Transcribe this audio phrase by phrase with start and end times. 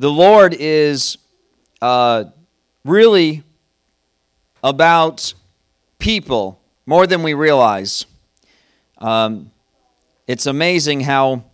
[0.00, 1.18] the Lord is
[1.82, 2.24] uh,
[2.86, 3.42] really
[4.64, 5.34] about
[5.98, 8.06] people more than we realize.
[8.96, 9.50] Um,
[10.26, 11.44] it's amazing how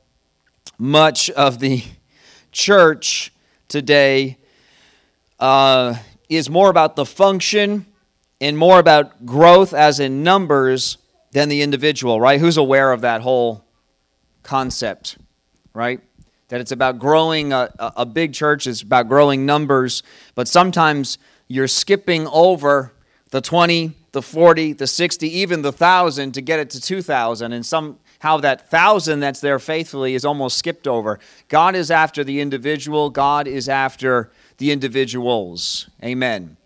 [0.78, 1.82] much of the
[2.52, 3.32] church
[3.66, 4.38] today
[5.40, 5.96] uh,
[6.28, 7.84] is more about the function
[8.40, 10.98] and more about growth as in numbers
[11.32, 12.38] than the individual, right?
[12.38, 13.64] Who's aware of that whole
[14.44, 15.18] concept,
[15.74, 16.00] right?
[16.48, 20.02] That it's about growing uh, a, a big church, it's about growing numbers,
[20.34, 22.92] but sometimes you're skipping over
[23.30, 27.52] the 20, the 40, the 60, even the 1,000 to get it to 2,000.
[27.52, 31.18] And somehow that 1,000 that's there faithfully is almost skipped over.
[31.48, 35.90] God is after the individual, God is after the individuals.
[36.02, 36.56] Amen.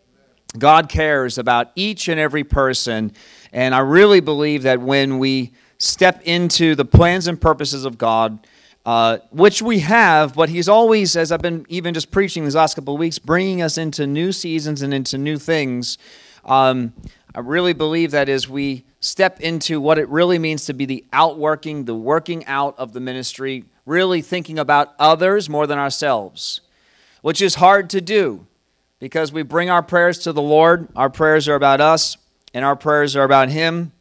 [0.59, 3.13] God cares about each and every person.
[3.53, 8.47] And I really believe that when we step into the plans and purposes of God,
[8.87, 12.75] uh, which we have, but He's always, as I've been even just preaching these last
[12.75, 15.99] couple of weeks, bringing us into new seasons and into new things.
[16.45, 16.95] Um,
[17.35, 21.05] I really believe that as we step into what it really means to be the
[21.13, 26.61] outworking, the working out of the ministry, really thinking about others more than ourselves,
[27.23, 28.47] which is hard to do
[28.99, 30.89] because we bring our prayers to the Lord.
[30.95, 32.17] Our prayers are about us,
[32.55, 33.93] and our prayers are about Him.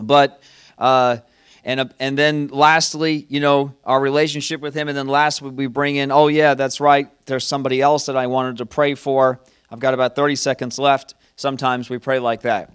[0.00, 0.40] But
[0.78, 1.18] uh,
[1.64, 5.66] and uh, and then lastly, you know, our relationship with Him, and then lastly, we
[5.66, 7.08] bring in, oh yeah, that's right.
[7.26, 9.40] There's somebody else that I wanted to pray for.
[9.70, 11.14] I've got about 30 seconds left.
[11.36, 12.72] Sometimes we pray like that.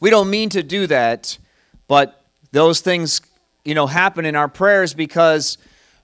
[0.00, 1.38] We don't mean to do that,
[1.88, 3.20] but those things,
[3.64, 5.58] you know, happen in our prayers because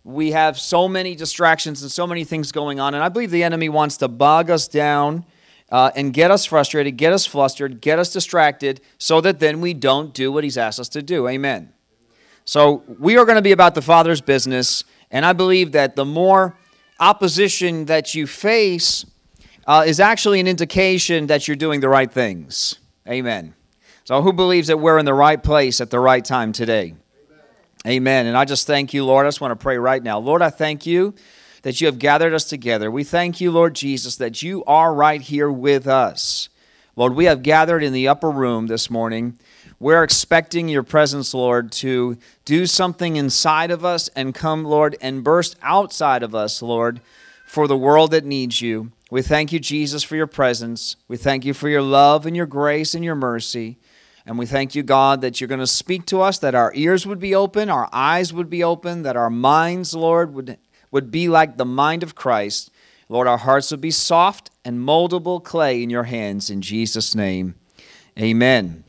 [0.04, 2.94] we have so many distractions and so many things going on.
[2.94, 5.24] And I believe the enemy wants to bog us down
[5.72, 9.72] uh, and get us frustrated, get us flustered, get us distracted, so that then we
[9.72, 11.26] don't do what he's asked us to do.
[11.26, 11.72] Amen.
[12.44, 14.84] So we are going to be about the Father's business.
[15.10, 16.58] And I believe that the more
[17.00, 19.06] opposition that you face
[19.66, 22.78] uh, is actually an indication that you're doing the right things.
[23.08, 23.54] Amen.
[24.04, 26.94] So, who believes that we're in the right place at the right time today?
[27.86, 28.26] Amen.
[28.26, 29.26] And I just thank you, Lord.
[29.26, 30.18] I just want to pray right now.
[30.18, 31.14] Lord, I thank you
[31.62, 32.90] that you have gathered us together.
[32.90, 36.48] We thank you, Lord Jesus, that you are right here with us.
[36.94, 39.38] Lord, we have gathered in the upper room this morning.
[39.80, 45.24] We're expecting your presence, Lord, to do something inside of us and come, Lord, and
[45.24, 47.00] burst outside of us, Lord,
[47.46, 48.92] for the world that needs you.
[49.10, 50.96] We thank you, Jesus, for your presence.
[51.08, 53.76] We thank you for your love and your grace and your mercy.
[54.24, 57.06] And we thank you, God, that you're going to speak to us, that our ears
[57.06, 60.58] would be open, our eyes would be open, that our minds, Lord, would,
[60.92, 62.70] would be like the mind of Christ.
[63.08, 66.48] Lord, our hearts would be soft and moldable clay in your hands.
[66.48, 67.56] In Jesus' name,
[68.18, 68.84] amen.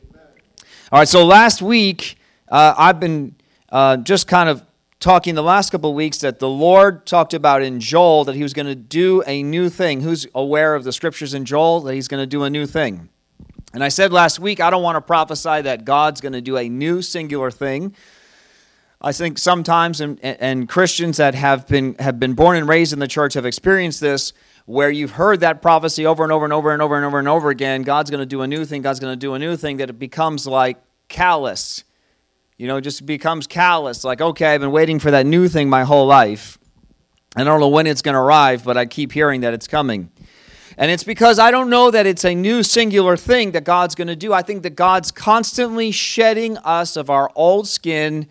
[0.92, 2.18] All right, so last week,
[2.50, 3.36] uh, I've been
[3.70, 4.64] uh, just kind of
[5.00, 8.44] talking the last couple of weeks that the Lord talked about in Joel that he
[8.44, 10.02] was going to do a new thing.
[10.02, 13.10] Who's aware of the scriptures in Joel that he's going to do a new thing?
[13.74, 16.58] And I said last week, I don't want to prophesy that God's going to do
[16.58, 17.96] a new singular thing.
[19.06, 23.00] I think sometimes, and, and, Christians that have been, have been born and raised in
[23.00, 24.32] the church have experienced this,
[24.66, 27.28] where you've heard that prophecy over and over and over and over and over and
[27.28, 29.58] over again God's going to do a new thing, God's going to do a new
[29.58, 30.78] thing, that it becomes like
[31.10, 31.84] callous.
[32.58, 34.06] You know, just becomes callous.
[34.06, 36.58] Like, okay, I've been waiting for that new thing my whole life.
[37.36, 40.12] I don't know when it's going to arrive, but I keep hearing that it's coming.
[40.78, 44.08] And it's because I don't know that it's a new singular thing that God's going
[44.08, 44.34] to do.
[44.34, 48.28] I think that God's constantly shedding us of our old skin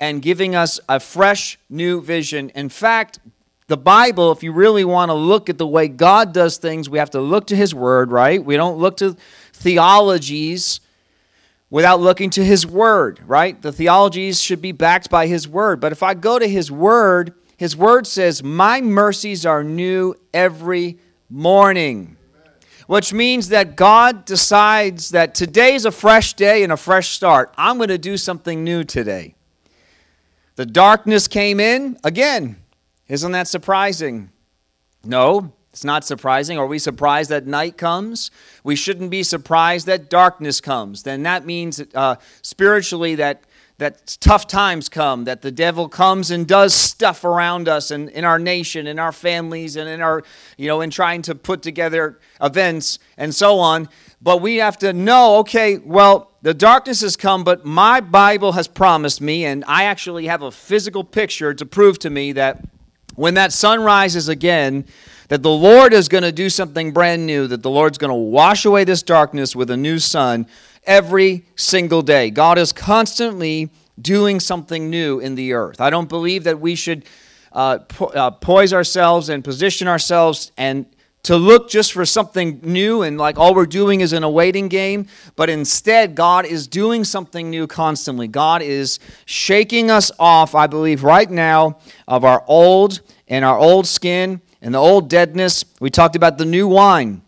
[0.00, 2.50] and giving us a fresh new vision.
[2.50, 3.18] In fact,
[3.68, 6.98] the Bible, if you really want to look at the way God does things, we
[6.98, 8.44] have to look to His Word, right?
[8.44, 9.16] We don't look to
[9.52, 10.80] theologies
[11.68, 13.60] without looking to His Word, right?
[13.60, 15.80] The theologies should be backed by His Word.
[15.80, 20.98] But if I go to His Word, His Word says, My mercies are new every
[21.28, 22.16] morning.
[22.86, 27.52] Which means that God decides that today's a fresh day and a fresh start.
[27.58, 29.34] I'm going to do something new today.
[30.56, 32.56] The darkness came in again.
[33.08, 34.30] Isn't that surprising?
[35.04, 36.58] No, it's not surprising.
[36.58, 38.30] Are we surprised that night comes?
[38.64, 41.02] We shouldn't be surprised that darkness comes.
[41.02, 43.44] Then that means uh, spiritually that
[43.78, 48.24] that tough times come, that the devil comes and does stuff around us and in
[48.24, 50.22] our nation, in our families, and in our,
[50.56, 53.88] you know, in trying to put together events and so on.
[54.22, 58.68] But we have to know, okay, well, the darkness has come, but my Bible has
[58.68, 62.64] promised me, and I actually have a physical picture to prove to me that
[63.16, 64.84] when that sun rises again,
[65.26, 68.14] that the Lord is going to do something brand new, that the Lord's going to
[68.14, 70.46] wash away this darkness with a new sun
[70.84, 72.30] every single day.
[72.30, 73.68] God is constantly
[74.00, 75.80] doing something new in the earth.
[75.80, 77.06] I don't believe that we should
[77.50, 80.86] uh, po- uh, poise ourselves and position ourselves and
[81.26, 85.08] to look just for something new and like all we're doing is an awaiting game,
[85.34, 88.28] but instead, God is doing something new constantly.
[88.28, 93.88] God is shaking us off, I believe, right now of our old and our old
[93.88, 95.64] skin and the old deadness.
[95.80, 97.22] We talked about the new wine.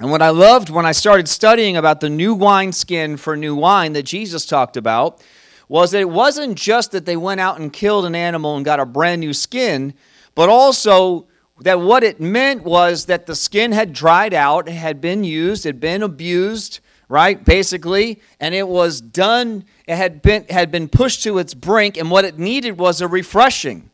[0.00, 3.56] And what I loved when I started studying about the new wine skin for new
[3.56, 5.24] wine that Jesus talked about
[5.68, 8.78] was that it wasn't just that they went out and killed an animal and got
[8.78, 9.92] a brand new skin,
[10.36, 11.26] but also
[11.60, 15.80] that what it meant was that the skin had dried out, had been used, had
[15.80, 17.44] been abused, right?
[17.44, 22.10] Basically, and it was done, it had been had been pushed to its brink, and
[22.10, 23.90] what it needed was a refreshing.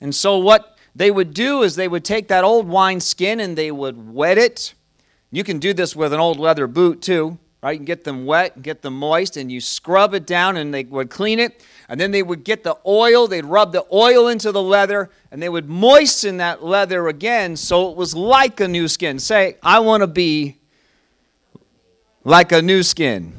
[0.00, 3.56] And so what they would do is they would take that old wine skin and
[3.56, 4.74] they would wet it.
[5.30, 7.72] You can do this with an old leather boot too, right?
[7.72, 10.84] You can get them wet, get them moist, and you scrub it down and they
[10.84, 11.62] would clean it.
[11.90, 15.42] And then they would get the oil, they'd rub the oil into the leather, and
[15.42, 19.18] they would moisten that leather again so it was like a new skin.
[19.18, 20.58] Say, I want to be
[22.22, 23.32] like a new skin.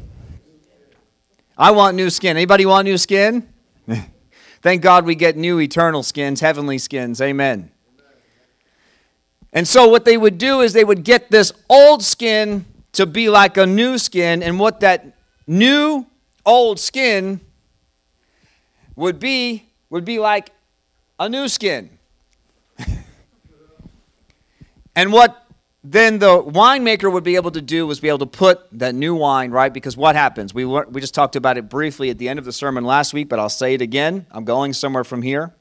[1.57, 2.35] I want new skin.
[2.35, 3.47] Anybody want new skin?
[4.61, 7.21] Thank God we get new eternal skins, heavenly skins.
[7.21, 7.71] Amen.
[9.53, 13.29] And so, what they would do is they would get this old skin to be
[13.29, 15.15] like a new skin, and what that
[15.47, 16.05] new
[16.45, 17.39] old skin
[19.01, 20.51] would be would be like
[21.19, 21.89] a new skin.
[24.95, 25.43] and what
[25.83, 29.15] then the winemaker would be able to do was be able to put that new
[29.15, 32.37] wine right because what happens we we just talked about it briefly at the end
[32.37, 35.53] of the sermon last week but I'll say it again I'm going somewhere from here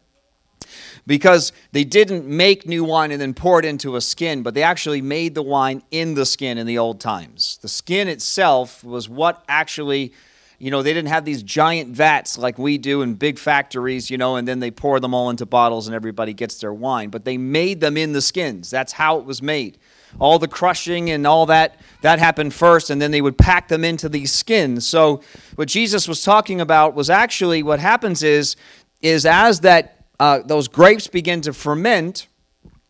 [1.07, 4.63] because they didn't make new wine and then pour it into a skin, but they
[4.63, 7.59] actually made the wine in the skin in the old times.
[7.63, 10.13] The skin itself was what actually
[10.61, 14.19] you know, they didn't have these giant vats like we do in big factories, you
[14.19, 17.09] know, and then they pour them all into bottles and everybody gets their wine.
[17.09, 18.69] But they made them in the skins.
[18.69, 19.79] That's how it was made.
[20.19, 23.85] All the crushing and all that, that happened first, and then they would pack them
[23.85, 24.87] into these skins.
[24.87, 25.23] So
[25.55, 28.57] what Jesus was talking about was actually what happens is,
[29.01, 32.27] is as that uh, those grapes begin to ferment,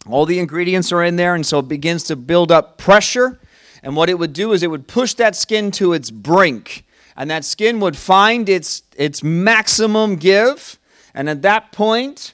[0.09, 3.39] all the ingredients are in there, and so it begins to build up pressure.
[3.85, 6.85] And what it would do is it would push that skin to its brink
[7.21, 10.79] and that skin would find its, its maximum give.
[11.13, 12.33] And at that point,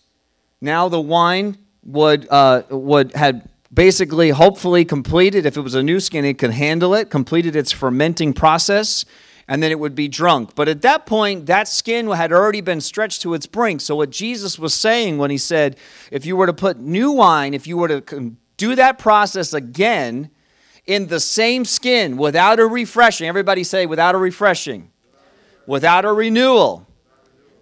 [0.61, 5.45] now the wine would, uh, would had basically, hopefully, completed.
[5.45, 9.05] If it was a new skin, it could handle it, completed its fermenting process,
[9.49, 10.55] and then it would be drunk.
[10.55, 13.81] But at that point, that skin had already been stretched to its brink.
[13.81, 15.77] So, what Jesus was saying when he said,
[16.13, 20.31] if you were to put new wine, if you were to do that process again,
[20.87, 23.29] in the same skin without a refreshing.
[23.29, 24.91] Everybody say, without a refreshing,
[25.67, 26.87] without a renewal.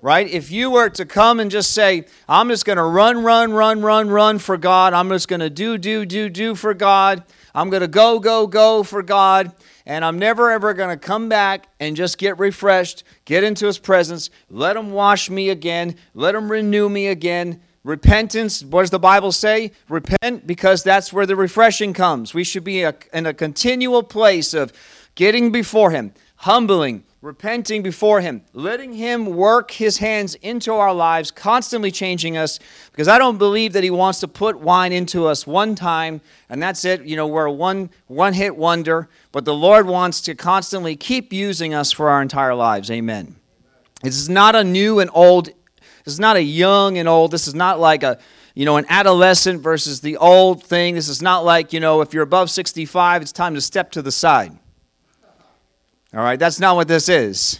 [0.03, 0.29] Right?
[0.29, 3.81] If you were to come and just say, I'm just going to run, run, run,
[3.81, 7.23] run, run for God, I'm just going to do, do, do, do for God,
[7.55, 9.53] I'm going to go, go, go for God,
[9.87, 13.79] and I'm never ever going to come back and just get refreshed, get into His
[13.79, 17.63] presence, let Him wash me again, let Him renew me again.
[17.85, 19.71] Repentance, what does the Bible say?
[19.91, 22.33] Repent because that's where the refreshing comes.
[22.33, 24.73] We should be a, in a continual place of
[25.15, 31.31] getting before Him, humbling, repenting before Him, letting Him work His hands into our lives,
[31.31, 32.59] constantly changing us.
[32.91, 36.63] Because I don't believe that He wants to put wine into us one time and
[36.63, 37.05] that's it.
[37.05, 41.35] You know, we're a one, one hit wonder, but the Lord wants to constantly keep
[41.35, 42.91] using us for our entire lives.
[42.91, 43.37] Amen.
[44.03, 45.51] This is not a new and old
[46.05, 47.31] this is not a young and old.
[47.31, 48.19] This is not like a,
[48.55, 50.95] you know, an adolescent versus the old thing.
[50.95, 54.03] This is not like, you know, if you're above 65, it's time to step to
[54.03, 54.57] the side.
[56.13, 57.59] All right, that's not what this is.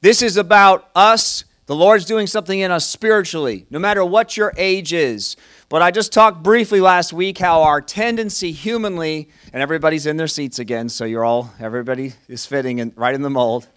[0.00, 1.44] This is about us.
[1.66, 5.36] The Lord's doing something in us spiritually, no matter what your age is.
[5.68, 10.26] But I just talked briefly last week how our tendency humanly, and everybody's in their
[10.26, 13.68] seats again, so you're all, everybody is fitting in, right in the mold.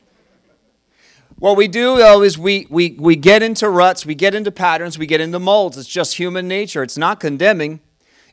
[1.38, 4.98] What we do, though, is we, we, we get into ruts, we get into patterns,
[4.98, 5.78] we get into molds.
[5.78, 6.82] It's just human nature.
[6.82, 7.82] It's not condemning,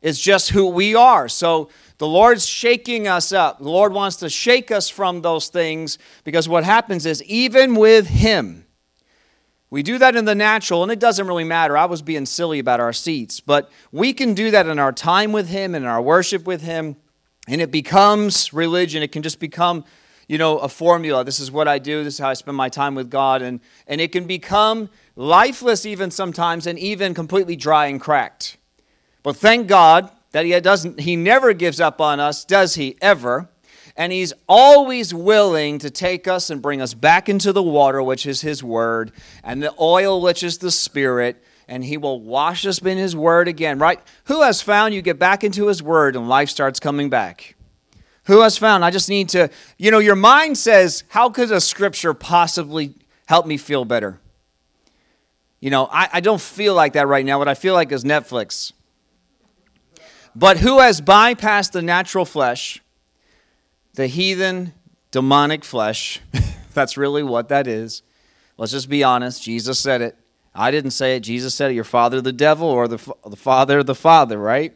[0.00, 1.28] it's just who we are.
[1.28, 1.68] So
[1.99, 3.59] the Lord's shaking us up.
[3.59, 8.06] The Lord wants to shake us from those things because what happens is, even with
[8.06, 8.66] Him,
[9.68, 11.76] we do that in the natural, and it doesn't really matter.
[11.76, 15.32] I was being silly about our seats, but we can do that in our time
[15.32, 16.97] with Him and our worship with Him,
[17.49, 19.02] and it becomes religion.
[19.02, 19.85] It can just become
[20.32, 21.22] you know, a formula.
[21.24, 22.02] This is what I do.
[22.04, 23.42] This is how I spend my time with God.
[23.42, 28.56] And, and it can become lifeless even sometimes and even completely dry and cracked.
[29.22, 33.50] But thank God that he doesn't he never gives up on us, does he ever?
[33.94, 38.24] And he's always willing to take us and bring us back into the water, which
[38.24, 39.12] is his word,
[39.44, 43.48] and the oil, which is the spirit, and he will wash us in his word
[43.48, 44.00] again, right?
[44.24, 47.54] Who has found you get back into his word and life starts coming back?
[48.24, 48.84] Who has found?
[48.84, 52.94] I just need to, you know, your mind says, how could a scripture possibly
[53.26, 54.20] help me feel better?
[55.60, 57.38] You know, I, I don't feel like that right now.
[57.38, 58.72] What I feel like is Netflix.
[60.34, 62.80] But who has bypassed the natural flesh,
[63.94, 64.72] the heathen,
[65.10, 66.20] demonic flesh?
[66.74, 68.02] That's really what that is.
[68.56, 69.42] Let's just be honest.
[69.42, 70.16] Jesus said it.
[70.54, 71.20] I didn't say it.
[71.20, 71.74] Jesus said it.
[71.74, 74.74] Your father, the devil, or the, the father, the father, right?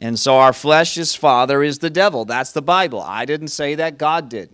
[0.00, 2.24] And so our flesh's father is the devil.
[2.24, 3.00] That's the Bible.
[3.00, 3.98] I didn't say that.
[3.98, 4.50] God did.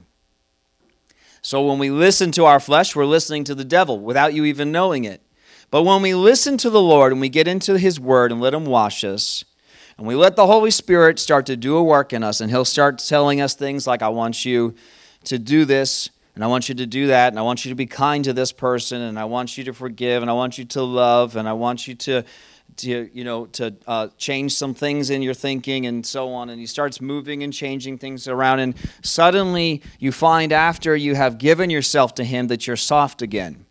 [1.41, 4.73] So when we listen to our flesh, we're listening to the devil without you even
[4.73, 5.23] knowing it.
[5.71, 8.55] But when we listen to the Lord and we get into his word and let
[8.55, 9.45] him wash us,
[9.97, 12.65] and we let the Holy Spirit start to do a work in us, and he'll
[12.65, 14.75] start telling us things like, I want you
[15.25, 17.75] to do this and I want you to do that, and I want you to
[17.75, 20.67] be kind to this person, and I want you to forgive, and I want you
[20.67, 22.25] to love, and I want you to,
[22.77, 26.51] to you know, to uh, change some things in your thinking, and so on.
[26.51, 31.39] And he starts moving and changing things around, and suddenly you find after you have
[31.39, 33.67] given yourself to him that you're soft again.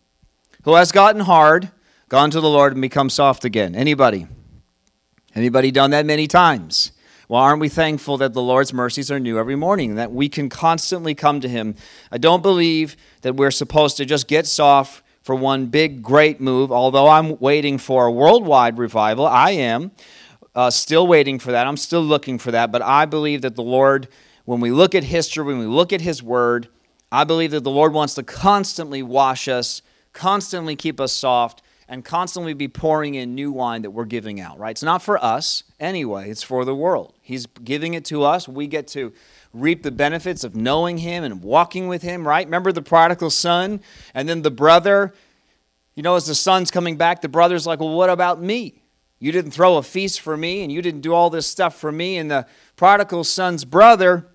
[0.64, 1.70] Who has gotten hard,
[2.08, 3.74] gone to the Lord, and become soft again?
[3.74, 4.26] Anybody?
[5.34, 6.92] Anybody done that many times?
[7.28, 10.48] Well, aren't we thankful that the Lord's mercies are new every morning, that we can
[10.48, 11.74] constantly come to Him?
[12.12, 16.70] I don't believe that we're supposed to just get soft for one big, great move,
[16.70, 19.26] although I'm waiting for a worldwide revival.
[19.26, 19.90] I am
[20.54, 21.66] uh, still waiting for that.
[21.66, 22.70] I'm still looking for that.
[22.70, 24.06] But I believe that the Lord,
[24.44, 26.68] when we look at history, when we look at His Word,
[27.10, 32.04] I believe that the Lord wants to constantly wash us, constantly keep us soft, and
[32.04, 34.70] constantly be pouring in new wine that we're giving out, right?
[34.70, 37.14] It's not for us anyway, it's for the world.
[37.20, 38.46] He's giving it to us.
[38.46, 39.12] We get to
[39.60, 42.46] reap the benefits of knowing Him and walking with Him, right?
[42.46, 43.80] Remember the prodigal son?
[44.14, 45.14] And then the brother,
[45.94, 48.82] you know, as the son's coming back, the brother's like, well, what about me?
[49.18, 51.90] You didn't throw a feast for me and you didn't do all this stuff for
[51.90, 52.18] me.
[52.18, 52.46] And the
[52.76, 54.28] prodigal son's brother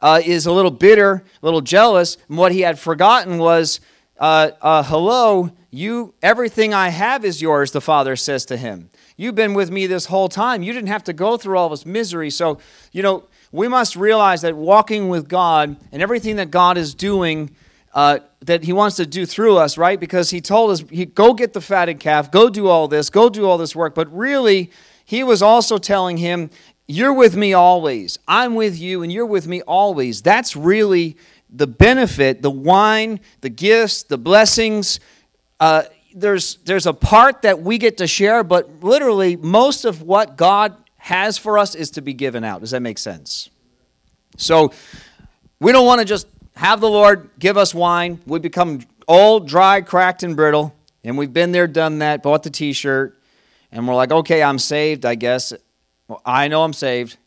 [0.00, 2.16] uh, is a little bitter, a little jealous.
[2.28, 3.80] And what he had forgotten was,
[4.18, 8.90] uh, uh, hello, you, everything I have is yours, the father says to him.
[9.16, 10.62] You've been with me this whole time.
[10.62, 12.30] You didn't have to go through all this misery.
[12.30, 12.58] So,
[12.92, 17.50] you know, we must realize that walking with God and everything that God is doing,
[17.94, 19.98] uh, that He wants to do through us, right?
[19.98, 23.28] Because He told us, he, go get the fatted calf, go do all this, go
[23.28, 23.94] do all this work.
[23.94, 24.70] But really,
[25.04, 26.50] He was also telling him,
[26.86, 28.18] You're with me always.
[28.28, 30.22] I'm with you, and you're with me always.
[30.22, 31.16] That's really
[31.48, 35.00] the benefit, the wine, the gifts, the blessings
[35.60, 35.84] uh,
[36.14, 40.74] there's, there's a part that we get to share, but literally most of what God
[41.06, 42.60] has for us is to be given out.
[42.60, 43.48] Does that make sense?
[44.36, 44.72] So
[45.60, 48.18] we don't want to just have the Lord give us wine.
[48.26, 50.74] We become old, dry, cracked, and brittle.
[51.04, 53.16] And we've been there, done that, bought the t shirt,
[53.70, 55.52] and we're like, okay, I'm saved, I guess.
[56.08, 57.18] Well, I know I'm saved.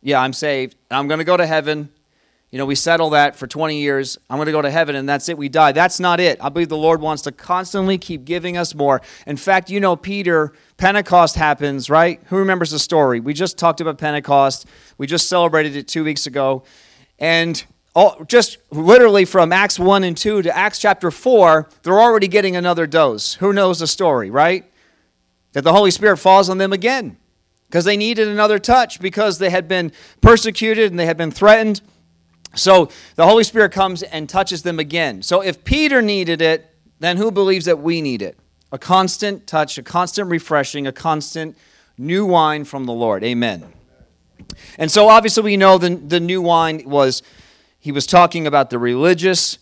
[0.00, 0.76] Yeah, I'm saved.
[0.88, 1.88] I'm going to go to heaven
[2.54, 4.16] you know, we settle that for 20 years.
[4.30, 5.36] I'm going to go to heaven and that's it.
[5.36, 5.72] We die.
[5.72, 6.38] That's not it.
[6.40, 9.02] I believe the Lord wants to constantly keep giving us more.
[9.26, 12.22] In fact, you know, Peter, Pentecost happens, right?
[12.26, 13.18] Who remembers the story?
[13.18, 14.68] We just talked about Pentecost.
[14.98, 16.62] We just celebrated it two weeks ago.
[17.18, 22.28] And all, just literally from Acts 1 and 2 to Acts chapter 4, they're already
[22.28, 23.34] getting another dose.
[23.34, 24.64] Who knows the story, right?
[25.54, 27.16] That the Holy Spirit falls on them again
[27.66, 31.80] because they needed another touch because they had been persecuted and they had been threatened.
[32.54, 35.22] So the Holy Spirit comes and touches them again.
[35.22, 36.70] So if Peter needed it,
[37.00, 38.38] then who believes that we need it?
[38.72, 41.56] A constant touch, a constant refreshing, a constant
[41.98, 43.22] new wine from the Lord.
[43.24, 43.64] Amen.
[44.78, 47.22] And so obviously we know the, the new wine was,
[47.78, 49.58] he was talking about the religious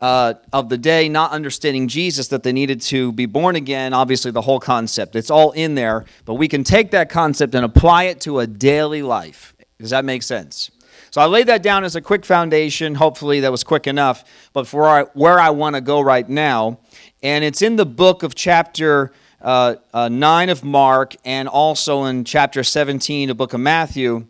[0.00, 3.94] uh, of the day not understanding Jesus, that they needed to be born again.
[3.94, 5.16] Obviously, the whole concept.
[5.16, 8.46] It's all in there, but we can take that concept and apply it to a
[8.46, 9.54] daily life.
[9.78, 10.70] Does that make sense?
[11.16, 12.94] So I laid that down as a quick foundation.
[12.94, 14.22] Hopefully that was quick enough.
[14.52, 16.80] But for where I want to go right now,
[17.22, 22.24] and it's in the book of chapter uh, uh, 9 of Mark and also in
[22.24, 24.26] chapter 17 of book of Matthew.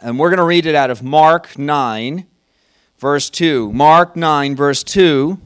[0.00, 2.24] And we're going to read it out of Mark 9,
[2.98, 3.72] verse 2.
[3.72, 5.40] Mark 9, verse 2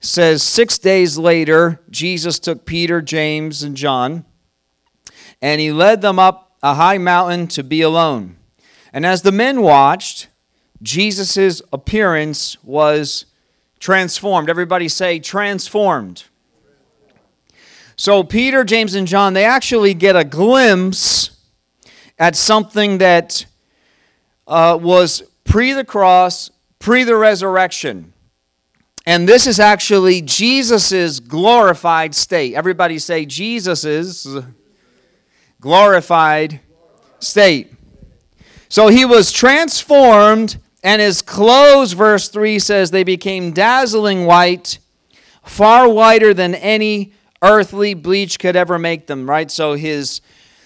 [0.00, 4.24] says, Six days later, Jesus took Peter, James, and John,
[5.40, 8.38] and he led them up a high mountain to be alone.
[8.92, 10.28] And as the men watched,
[10.82, 13.26] Jesus' appearance was
[13.78, 14.50] transformed.
[14.50, 16.24] Everybody say, transformed.
[17.96, 21.30] So Peter, James, and John, they actually get a glimpse
[22.18, 23.46] at something that
[24.46, 28.12] uh, was pre the cross, pre the resurrection.
[29.04, 32.54] And this is actually Jesus' glorified state.
[32.54, 34.26] Everybody say Jesus'
[35.60, 36.60] glorified
[37.18, 37.71] state.
[38.72, 44.78] So he was transformed, and his clothes, verse 3 says, they became dazzling white,
[45.44, 47.12] far whiter than any
[47.42, 49.50] earthly bleach could ever make them, right?
[49.50, 50.22] So his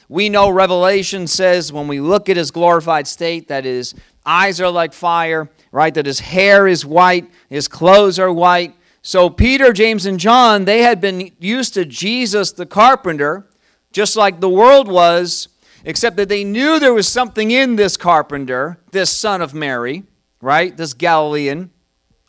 [0.08, 3.92] we know Revelation says when we look at his glorified state that his
[4.24, 5.92] eyes are like fire, right?
[5.92, 8.76] That his hair is white, his clothes are white.
[9.02, 13.48] So Peter, James, and John, they had been used to Jesus the carpenter,
[13.90, 15.48] just like the world was,
[15.86, 20.02] except that they knew there was something in this carpenter, this son of Mary,
[20.42, 20.76] right?
[20.76, 21.70] This Galilean.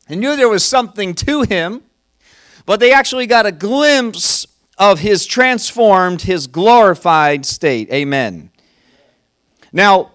[0.07, 1.81] They knew there was something to him,
[2.67, 4.45] but they actually got a glimpse
[4.77, 7.91] of his transformed, his glorified state.
[7.91, 8.51] Amen.
[9.73, 10.11] Now,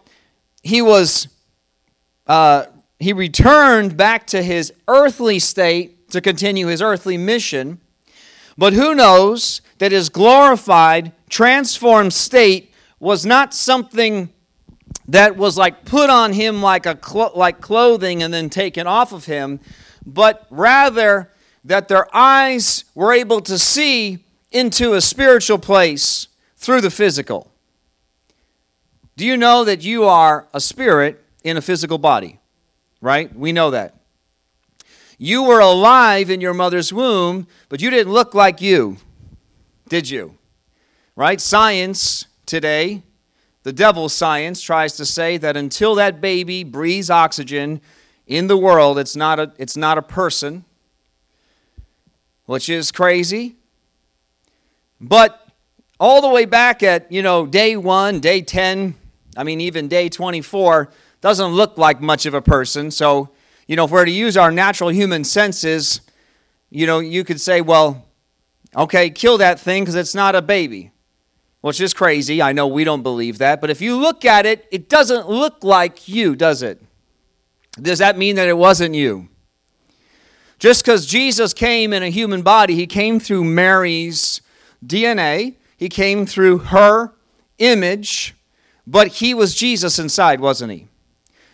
[0.62, 1.26] he was,
[2.28, 2.66] uh,
[3.00, 7.80] he returned back to his earthly state to continue his earthly mission.
[8.56, 12.71] But who knows that his glorified, transformed state
[13.02, 14.32] was not something
[15.08, 19.12] that was like put on him like a clo- like clothing and then taken off
[19.12, 19.58] of him,
[20.06, 21.28] but rather
[21.64, 27.50] that their eyes were able to see into a spiritual place through the physical.
[29.16, 32.38] Do you know that you are a spirit in a physical body?
[33.00, 33.34] Right?
[33.34, 33.96] We know that.
[35.18, 38.98] You were alive in your mother's womb, but you didn't look like you,
[39.88, 40.38] did you?
[41.16, 41.40] Right?
[41.40, 43.02] Science today,
[43.62, 47.80] the devil's science, tries to say that until that baby breathes oxygen
[48.26, 50.62] in the world, it's not a, it's not a person,
[52.44, 53.56] which is crazy.
[55.00, 55.48] But
[55.98, 58.96] all the way back at, you know, day one, day 10,
[59.34, 60.90] I mean, even day 24,
[61.22, 62.90] doesn't look like much of a person.
[62.90, 63.30] So,
[63.66, 66.02] you know, if we're to use our natural human senses,
[66.68, 68.04] you know, you could say, well,
[68.76, 70.90] okay, kill that thing because it's not a baby,
[71.62, 72.42] which is crazy.
[72.42, 73.60] I know we don't believe that.
[73.60, 76.82] But if you look at it, it doesn't look like you, does it?
[77.80, 79.28] Does that mean that it wasn't you?
[80.58, 84.42] Just because Jesus came in a human body, he came through Mary's
[84.84, 85.54] DNA.
[85.76, 87.12] He came through her
[87.58, 88.34] image,
[88.86, 90.88] but he was Jesus inside, wasn't he?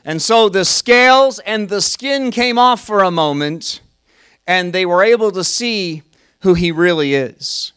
[0.05, 3.81] And so the scales and the skin came off for a moment,
[4.47, 6.03] and they were able to see
[6.41, 7.73] who he really is.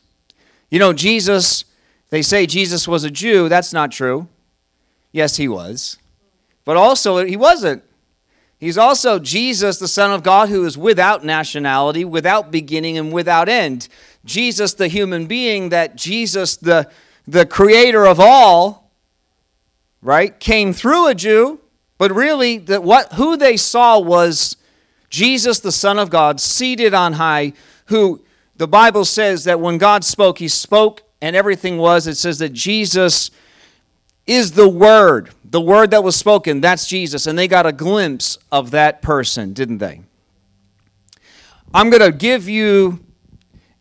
[0.70, 1.66] You know, Jesus,
[2.12, 3.50] they say Jesus was a Jew.
[3.50, 4.28] That's not true.
[5.12, 5.98] Yes, he was.
[6.64, 7.84] But also, he wasn't.
[8.60, 13.50] He's also Jesus, the Son of God, who is without nationality, without beginning, and without
[13.50, 13.88] end.
[14.24, 16.88] Jesus, the human being, that Jesus, the,
[17.28, 18.92] the creator of all,
[20.02, 21.60] right, came through a Jew,
[21.98, 24.58] but really that what who they saw was
[25.10, 27.54] Jesus, the Son of God, seated on high,
[27.86, 28.22] who
[28.58, 32.08] the Bible says that when God spoke, he spoke and everything was.
[32.08, 33.32] It says that Jesus
[34.26, 36.62] is the Word, the Word that was spoken.
[36.62, 37.28] That's Jesus.
[37.28, 40.02] And they got a glimpse of that person, didn't they?
[41.74, 43.00] I'm going to give you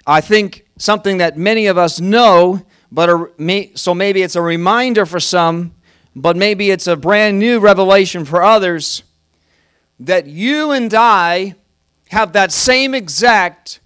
[0.06, 5.06] I think something that many of us know, but a, so maybe it's a reminder
[5.06, 5.74] for some,
[6.16, 9.04] but maybe it's a brand new revelation for others
[10.00, 11.54] that you and I
[12.08, 13.78] have that same exact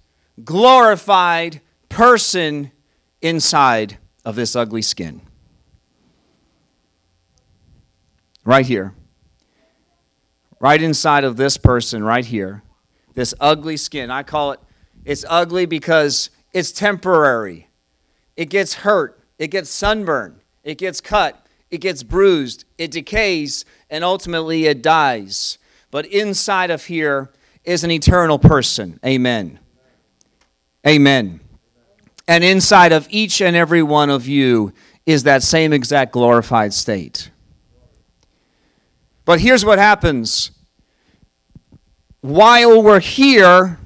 [0.43, 2.71] glorified person
[3.21, 5.21] inside of this ugly skin.
[8.43, 8.93] Right here.
[10.59, 12.63] Right inside of this person, right here.
[13.13, 14.11] This ugly skin.
[14.11, 14.59] I call it
[15.05, 17.69] it's ugly because it's temporary.
[18.35, 24.03] It gets hurt, it gets sunburned, it gets cut, it gets bruised, it decays, and
[24.03, 25.59] ultimately it dies.
[25.91, 27.31] But inside of here
[27.63, 28.99] is an eternal person.
[29.05, 29.59] Amen.
[30.85, 31.39] Amen.
[32.27, 34.73] And inside of each and every one of you
[35.05, 37.29] is that same exact glorified state.
[39.25, 40.51] But here's what happens
[42.25, 43.77] while we're here,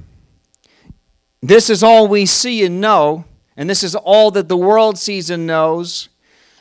[1.41, 3.25] this is all we see and know,
[3.57, 6.07] and this is all that the world sees and knows.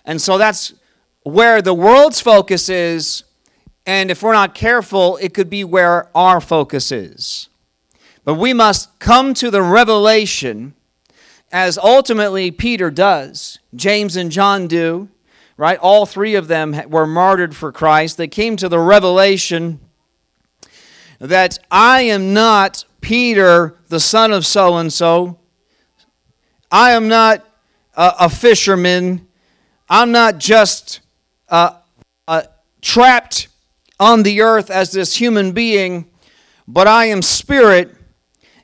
[0.05, 0.75] And so that's
[1.23, 3.23] where the world's focus is,
[3.87, 7.49] and if we're not careful, it could be where our focus is.
[8.25, 10.75] But we must come to the revelation
[11.51, 15.09] as ultimately Peter does, James and John do,
[15.57, 15.79] right?
[15.79, 18.17] All three of them were martyred for Christ.
[18.17, 19.81] They came to the revelation
[21.19, 25.39] that I am not Peter, the son of so and so.
[26.71, 27.45] I am not
[27.95, 29.27] a, fisherman.
[29.89, 31.01] I'm not just
[31.49, 31.79] uh,
[32.29, 32.43] uh,
[32.83, 33.49] trapped
[33.99, 36.09] on the earth as this human being,
[36.69, 37.95] but I am spirit,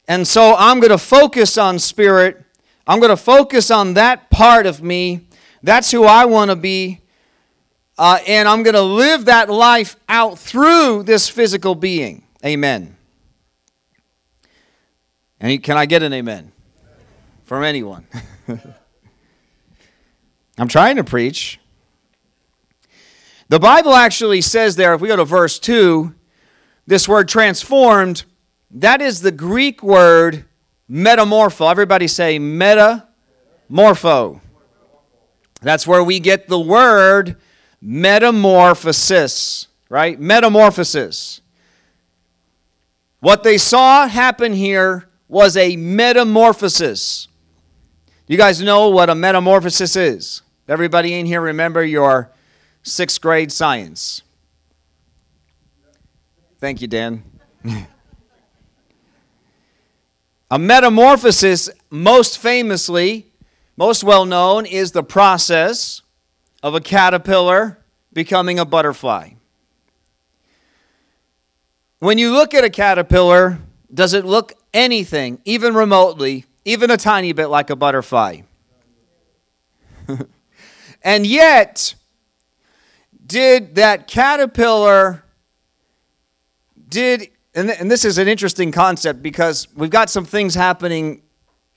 [0.07, 2.44] And so I'm going to focus on spirit.
[2.87, 5.27] I'm going to focus on that part of me.
[5.63, 7.01] That's who I want to be.
[7.97, 12.25] Uh, and I'm going to live that life out through this physical being.
[12.45, 12.97] Amen.
[15.41, 16.53] And can I get an amen
[17.45, 18.07] from anyone?
[20.59, 21.61] I'm trying to preach.
[23.49, 26.15] The Bible actually says there, if we go to verse 2,
[26.87, 28.25] this word transformed,
[28.71, 30.45] that is the Greek word
[30.91, 31.71] metamorpho.
[31.71, 34.41] Everybody say metamorpho.
[35.61, 37.37] That's where we get the word
[37.81, 40.21] metamorphosis, right?
[40.21, 41.41] Metamorphosis.
[43.21, 47.29] What they saw happen here was a metamorphosis.
[48.27, 50.43] You guys know what a metamorphosis is?
[50.69, 52.31] Everybody in here remember your
[52.83, 54.23] sixth grade science?
[56.59, 57.23] Thank you, Dan.
[60.51, 63.27] a metamorphosis, most famously,
[63.77, 66.03] most well known, is the process
[66.63, 67.79] of a caterpillar
[68.13, 69.31] becoming a butterfly.
[71.99, 73.59] When you look at a caterpillar,
[73.93, 78.43] does it look anything, even remotely, even a tiny bit like a butterfly?
[81.03, 81.95] and yet,
[83.27, 85.25] did that caterpillar
[86.89, 91.23] did and, and this is an interesting concept because we've got some things happening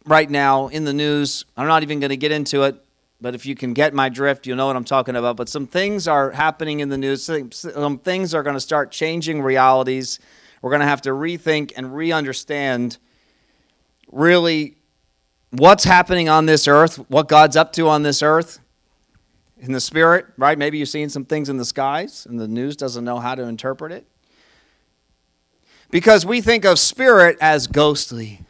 [0.06, 2.76] right now in the news i'm not even going to get into it
[3.20, 5.68] but if you can get my drift you'll know what i'm talking about but some
[5.68, 10.20] things are happening in the news some things are going to start changing realities
[10.62, 12.98] we're going to have to rethink and re-understand
[14.12, 14.78] really
[15.52, 18.60] what's happening on this earth what god's up to on this earth
[19.60, 20.58] in the spirit, right?
[20.58, 23.44] Maybe you've seen some things in the skies and the news doesn't know how to
[23.44, 24.06] interpret it.
[25.89, 28.41] Because we think of spirit as ghostly.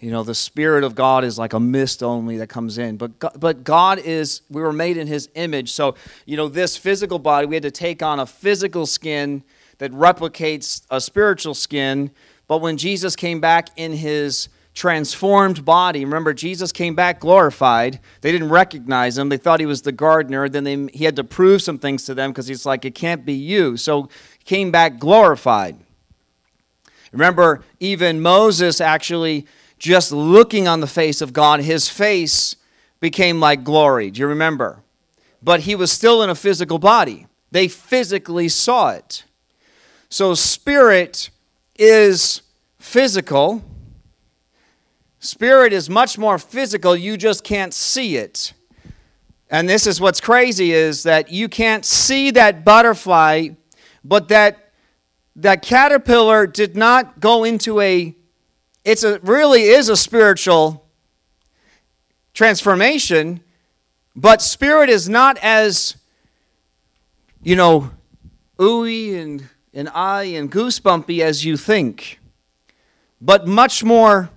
[0.00, 2.96] You know, the Spirit of God is like a mist only that comes in.
[2.96, 5.72] But God, but God is, we were made in His image.
[5.72, 9.44] So, you know, this physical body, we had to take on a physical skin
[9.76, 12.10] that replicates a spiritual skin.
[12.48, 16.04] But when Jesus came back in His transformed body.
[16.04, 18.00] Remember, Jesus came back glorified.
[18.20, 19.28] They didn't recognize him.
[19.28, 20.48] They thought he was the gardener.
[20.48, 23.26] Then they, he had to prove some things to them because he's like, it can't
[23.26, 23.76] be you.
[23.76, 24.08] So
[24.44, 25.76] came back glorified.
[27.12, 29.46] Remember, even Moses actually
[29.78, 32.56] just looking on the face of God, his face
[33.00, 34.10] became like glory.
[34.10, 34.82] Do you remember?
[35.42, 37.26] But he was still in a physical body.
[37.50, 39.24] They physically saw it.
[40.08, 41.30] So, spirit
[41.76, 42.42] is
[42.78, 43.64] physical
[45.22, 48.54] Spirit is much more physical, you just can't see it.
[49.50, 53.48] And this is what's crazy is that you can't see that butterfly,
[54.02, 54.69] but that
[55.36, 58.14] that caterpillar did not go into a
[58.84, 60.86] it's a really is a spiritual
[62.32, 63.40] transformation,
[64.16, 65.96] but spirit is not as
[67.42, 67.90] you know,
[68.58, 72.20] ooey and, and eye and goosebumpy as you think,
[73.20, 74.30] but much more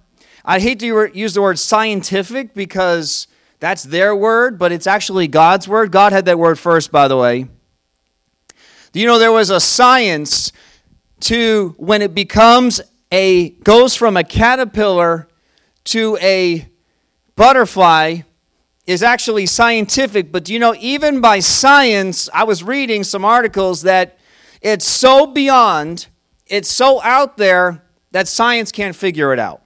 [0.46, 3.28] I hate to use the word scientific because
[3.60, 5.90] that's their word, but it's actually God's word.
[5.92, 7.48] God had that word first, by the way.
[8.92, 10.52] Do you know there was a science
[11.24, 12.82] to when it becomes
[13.12, 15.28] a goes from a caterpillar
[15.86, 16.68] to a
[17.36, 18.22] butterfly
[18.86, 24.18] is actually scientific, but you know even by science, I was reading some articles that
[24.62, 26.08] it's so beyond,
[26.48, 29.62] it's so out there that science can't figure it out.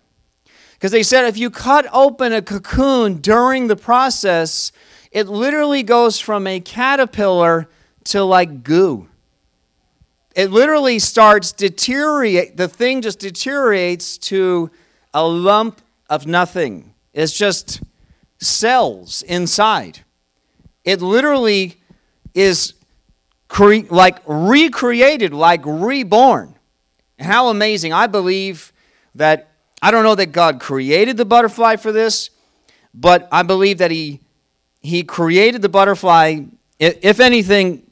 [0.73, 4.71] Because they said if you cut open a cocoon during the process,
[5.11, 7.67] it literally goes from a caterpillar
[8.05, 9.07] to like goo.
[10.37, 12.57] It literally starts deteriorate.
[12.57, 14.69] The thing just deteriorates to
[15.11, 16.93] a lump of nothing.
[17.11, 17.81] It's just
[18.37, 20.01] cells inside.
[20.85, 21.77] It literally
[22.35, 22.75] is
[23.47, 26.53] cre- like recreated, like reborn.
[27.17, 27.91] How amazing.
[27.91, 28.71] I believe
[29.15, 29.49] that
[29.81, 32.29] I don't know that God created the butterfly for this,
[32.93, 34.21] but I believe that He,
[34.81, 36.41] he created the butterfly,
[36.77, 37.86] if anything,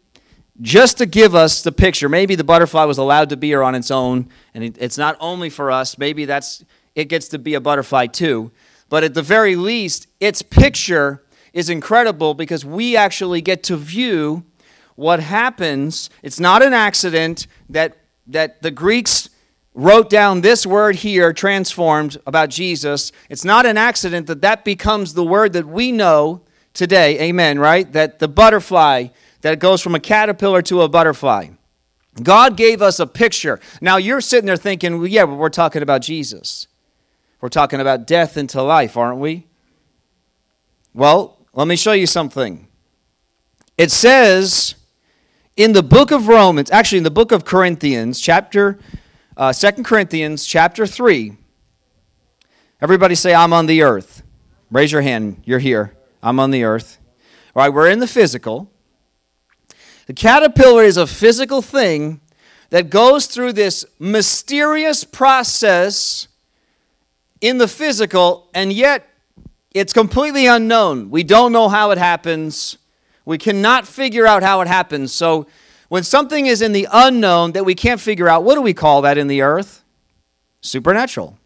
[0.62, 2.08] just to give us the picture.
[2.08, 5.50] Maybe the butterfly was allowed to be here on its own, and it's not only
[5.50, 5.98] for us.
[5.98, 6.64] Maybe that's
[6.96, 8.52] it gets to be a butterfly too.
[8.88, 14.46] But at the very least, its picture is incredible because we actually get to view
[14.96, 16.10] what happens.
[16.24, 19.30] It's not an accident that that the Greeks
[19.76, 25.14] wrote down this word here, transformed, about Jesus, it's not an accident that that becomes
[25.14, 26.42] the word that we know
[26.74, 27.20] today.
[27.20, 27.92] Amen, right?
[27.92, 29.08] That the butterfly,
[29.46, 31.50] that goes from a caterpillar to a butterfly.
[32.24, 33.60] God gave us a picture.
[33.80, 36.66] Now you're sitting there thinking, well, yeah, but we're talking about Jesus.
[37.42, 39.46] We're talking about death into life, aren't we?
[40.96, 42.68] Well, let me show you something.
[43.78, 44.74] It says
[45.56, 48.80] in the book of Romans, actually in the book of Corinthians, chapter
[49.38, 51.38] uh, 2 Corinthians, chapter 3.
[52.82, 54.24] Everybody say, I'm on the earth.
[54.72, 55.44] Raise your hand.
[55.46, 55.96] You're here.
[56.24, 56.98] I'm on the earth.
[57.56, 58.72] All right, we're in the physical.
[60.06, 62.22] The caterpillar is a physical thing
[62.70, 66.28] that goes through this mysterious process
[67.42, 69.08] in the physical, and yet
[69.74, 71.10] it's completely unknown.
[71.10, 72.78] We don't know how it happens.
[73.26, 75.14] We cannot figure out how it happens.
[75.14, 75.48] So,
[75.88, 79.04] when something is in the unknown that we can't figure out, what do we call
[79.04, 79.84] that in the earth?
[80.62, 81.38] Supernatural.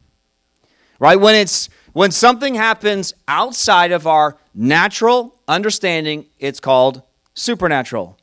[0.98, 1.20] Right?
[1.20, 7.02] When it's when something happens outside of our natural understanding, it's called
[7.34, 8.19] supernatural.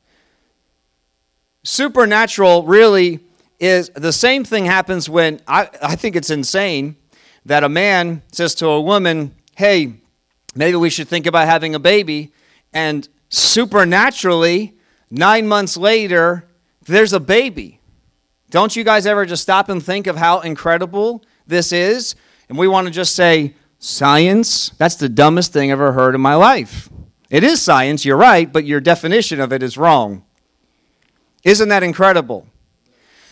[1.67, 3.19] Supernatural really
[3.59, 6.95] is the same thing happens when I, I think it's insane
[7.45, 9.95] that a man says to a woman, Hey,
[10.55, 12.31] maybe we should think about having a baby.
[12.71, 14.77] And supernaturally,
[15.11, 16.47] nine months later,
[16.85, 17.81] there's a baby.
[18.49, 22.15] Don't you guys ever just stop and think of how incredible this is?
[22.47, 24.69] And we want to just say, Science?
[24.77, 26.87] That's the dumbest thing I've ever heard in my life.
[27.29, 30.23] It is science, you're right, but your definition of it is wrong.
[31.43, 32.47] Isn't that incredible?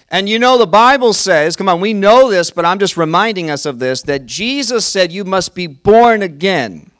[0.10, 3.50] And you know, the Bible says, come on, we know this, but I'm just reminding
[3.50, 6.92] us of this, that Jesus said you must be born again.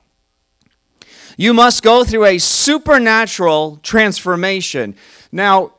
[1.38, 4.96] You must go through a supernatural transformation.
[5.32, 5.74] Now,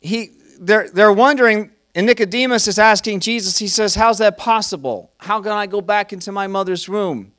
[0.00, 5.12] he, they're, they're wondering, and Nicodemus is asking Jesus, he says, How's that possible?
[5.18, 7.32] How can I go back into my mother's womb?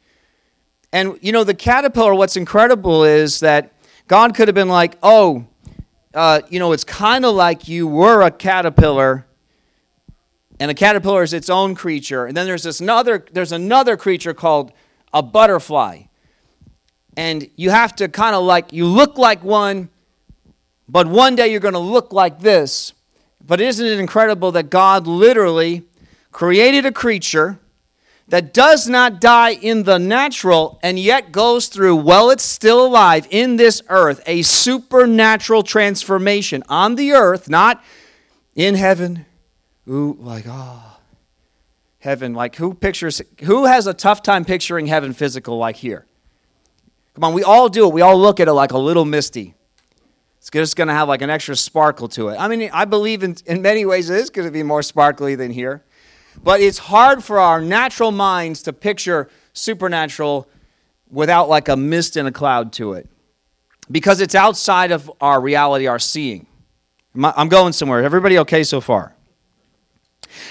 [0.92, 3.74] And, you know, the caterpillar, what's incredible is that
[4.08, 5.48] God could have been like, Oh,
[6.14, 9.26] uh, you know, it's kind of like you were a caterpillar,
[10.60, 12.26] and a caterpillar is its own creature.
[12.26, 14.72] And then there's this another, there's another creature called
[15.14, 16.04] a butterfly.
[17.16, 19.90] And you have to kind of like, you look like one,
[20.88, 22.94] but one day you're going to look like this.
[23.46, 25.84] But isn't it incredible that God literally
[26.32, 27.60] created a creature
[28.28, 33.28] that does not die in the natural and yet goes through, while it's still alive
[33.30, 37.84] in this earth, a supernatural transformation on the earth, not
[38.56, 39.26] in heaven.
[39.88, 41.00] Ooh, like, oh,
[42.00, 42.34] heaven.
[42.34, 46.06] Like, who pictures, who has a tough time picturing heaven physical like here?
[47.16, 47.94] Come on, we all do it.
[47.94, 49.54] We all look at it like a little misty.
[50.40, 52.38] It's just going to have like an extra sparkle to it.
[52.38, 55.36] I mean, I believe in, in many ways it is going to be more sparkly
[55.36, 55.84] than here.
[56.42, 60.48] But it's hard for our natural minds to picture supernatural
[61.10, 63.10] without like a mist and a cloud to it
[63.92, 66.48] because it's outside of our reality, our seeing.
[67.16, 68.04] I'm going somewhere.
[68.04, 69.14] Everybody okay so far?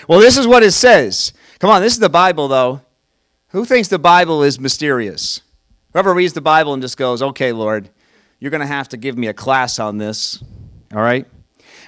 [0.06, 1.32] Well, this is what it says.
[1.58, 2.82] Come on, this is the Bible, though.
[3.48, 5.40] Who thinks the Bible is mysterious?
[5.92, 7.90] Whoever reads the Bible and just goes, okay, Lord,
[8.38, 10.42] you're going to have to give me a class on this.
[10.94, 11.26] All right?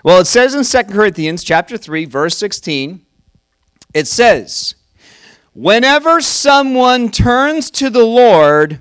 [0.02, 3.04] Well, it says in 2 Corinthians chapter 3 verse 16,
[3.94, 4.74] it says,
[5.54, 8.80] "Whenever someone turns to the Lord,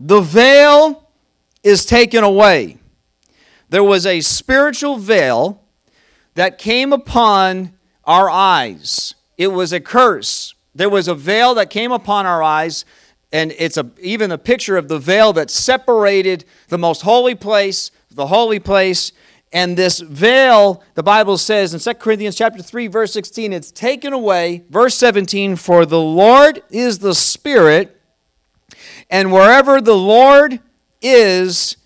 [0.00, 1.08] the veil
[1.62, 2.78] is taken away."
[3.68, 5.62] There was a spiritual veil
[6.34, 9.14] that came upon our eyes.
[9.36, 10.54] It was a curse.
[10.74, 12.84] There was a veil that came upon our eyes
[13.32, 17.90] and it's a, even a picture of the veil that separated the most holy place,
[18.10, 19.12] the holy place.
[19.52, 24.12] And this veil, the Bible says in 2 Corinthians chapter 3, verse 16, it's taken
[24.12, 24.64] away.
[24.68, 27.98] Verse 17, for the Lord is the Spirit,
[29.08, 30.60] and wherever the Lord
[31.00, 31.78] is,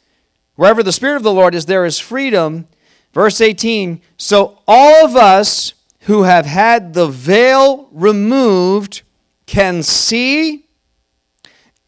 [0.56, 2.66] wherever the Spirit of the Lord is, there is freedom.
[3.12, 9.02] Verse 18, so all of us who have had the veil removed
[9.46, 10.66] can see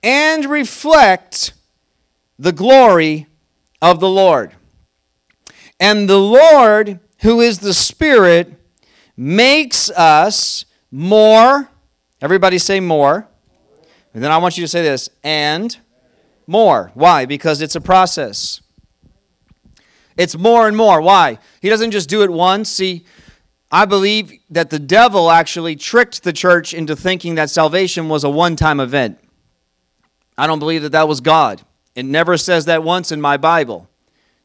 [0.03, 1.55] and reflect
[2.39, 3.27] the glory
[3.81, 4.53] of the Lord.
[5.81, 8.55] And the Lord, who is the Spirit,
[9.17, 11.69] makes us more.
[12.21, 13.29] Everybody say more.
[14.13, 15.77] And then I want you to say this and
[16.47, 16.93] more.
[16.95, 17.27] Why?
[17.27, 18.61] Because it's a process.
[20.17, 21.01] It's more and more.
[21.01, 21.39] Why?
[21.61, 22.69] He doesn't just do it once.
[22.69, 23.05] See,
[23.73, 28.31] I believe that the devil actually tricked the church into thinking that salvation was a
[28.31, 29.19] one time event.
[30.39, 31.63] I don't believe that that was God.
[31.97, 33.89] It never says that once in my Bible.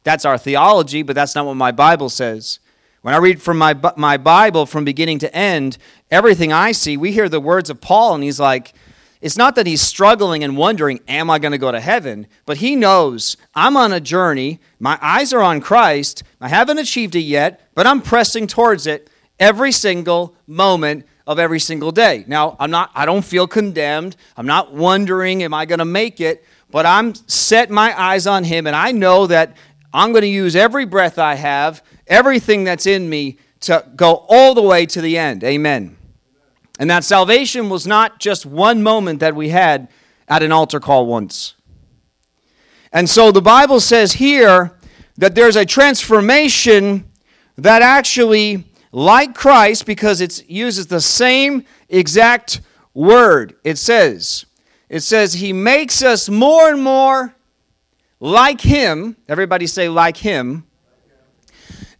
[0.02, 2.58] That's our theology, but that's not what my Bible says.
[3.02, 5.78] When I read from my, my Bible from beginning to end,
[6.10, 8.74] everything I see, we hear the words of Paul, and he's like,
[9.20, 12.26] it's not that he's struggling and wondering, am I going to go to heaven?
[12.46, 14.60] But he knows I'm on a journey.
[14.78, 16.22] My eyes are on Christ.
[16.40, 21.60] I haven't achieved it yet, but I'm pressing towards it every single moment of every
[21.60, 22.24] single day.
[22.26, 24.16] Now, I'm not I don't feel condemned.
[24.36, 28.42] I'm not wondering am I going to make it, but I'm set my eyes on
[28.42, 29.56] him and I know that
[29.92, 34.54] I'm going to use every breath I have, everything that's in me to go all
[34.54, 35.44] the way to the end.
[35.44, 35.96] Amen.
[36.78, 39.88] And that salvation was not just one moment that we had
[40.28, 41.54] at an altar call once.
[42.92, 44.72] And so the Bible says here
[45.18, 47.08] that there's a transformation
[47.58, 52.62] that actually, like Christ, because it uses the same exact
[52.94, 54.46] word, it says,
[54.88, 57.34] it says, He makes us more and more
[58.20, 59.16] like Him.
[59.28, 60.64] Everybody say, like Him.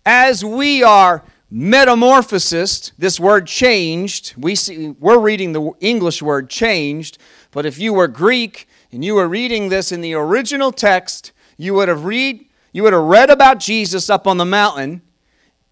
[0.06, 4.34] As we are metamorphosis, this word changed.
[4.36, 7.18] We see, we're reading the English word changed,
[7.50, 11.74] but if you were Greek and you were reading this in the original text, you
[11.74, 15.02] would have read you would have read about Jesus up on the mountain,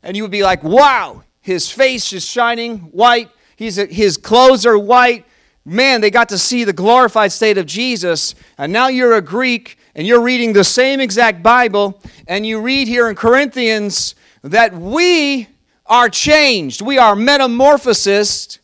[0.03, 3.31] and you would be like, "Wow, his face is shining white.
[3.55, 5.25] He's his clothes are white.
[5.69, 9.79] Man, they got to see the glorified state of Jesus." And now you're a Greek
[9.95, 15.49] and you're reading the same exact Bible, and you read here in Corinthians that we
[15.87, 16.81] are changed.
[16.81, 18.59] We are metamorphosed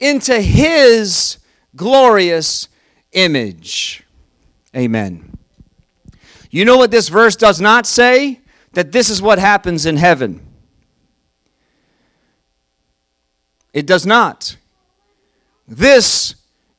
[0.00, 1.38] into His
[1.76, 2.68] glorious
[3.12, 4.02] image.
[4.76, 5.38] Amen.
[6.50, 8.40] You know what this verse does not say?
[8.72, 10.40] That this is what happens in heaven.
[13.72, 14.56] It does not.
[15.66, 16.34] This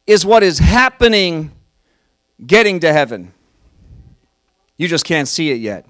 [0.06, 1.52] is what is happening
[2.46, 3.34] getting to heaven.
[4.78, 5.86] You just can't see it yet.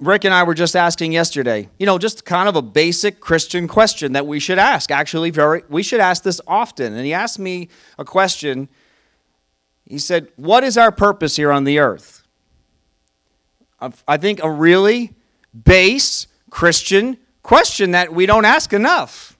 [0.00, 3.68] Rick and I were just asking yesterday, you know, just kind of a basic Christian
[3.68, 4.90] question that we should ask.
[4.90, 6.92] Actually, very we should ask this often.
[6.94, 8.68] And he asked me a question.
[9.86, 12.22] He said, "What is our purpose here on the earth?"
[14.08, 15.14] I think a really
[15.64, 19.33] base Christian question that we don't ask enough.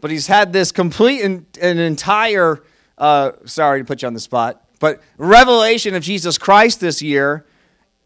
[0.00, 2.62] But he's had this complete and an entire
[2.98, 7.46] uh, sorry to put you on the spot, but revelation of Jesus Christ this year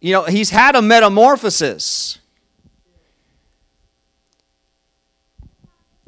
[0.00, 2.18] you know, he's had a metamorphosis.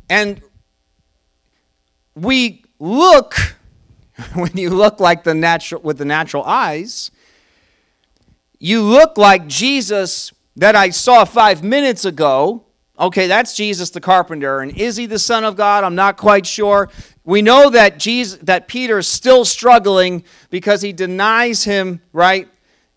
[0.09, 0.43] And
[2.15, 3.35] we look,
[4.35, 7.11] when you look like the natural with the natural eyes,
[8.59, 12.65] you look like Jesus that I saw five minutes ago.
[13.03, 14.61] Okay, that's Jesus the carpenter.
[14.61, 15.85] And is he the Son of God?
[15.85, 16.89] I'm not quite sure.
[17.25, 22.49] We know that Jesus that Peter is still struggling because he denies him, right?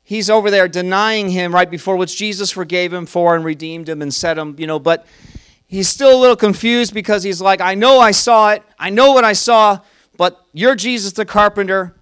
[0.06, 4.02] he's over there denying him right before which Jesus forgave him for and redeemed him
[4.02, 5.06] and set him, you know, but
[5.68, 9.12] he's still a little confused because he's like, I know I saw it, I know
[9.12, 9.80] what I saw,
[10.16, 11.94] but you're Jesus the carpenter.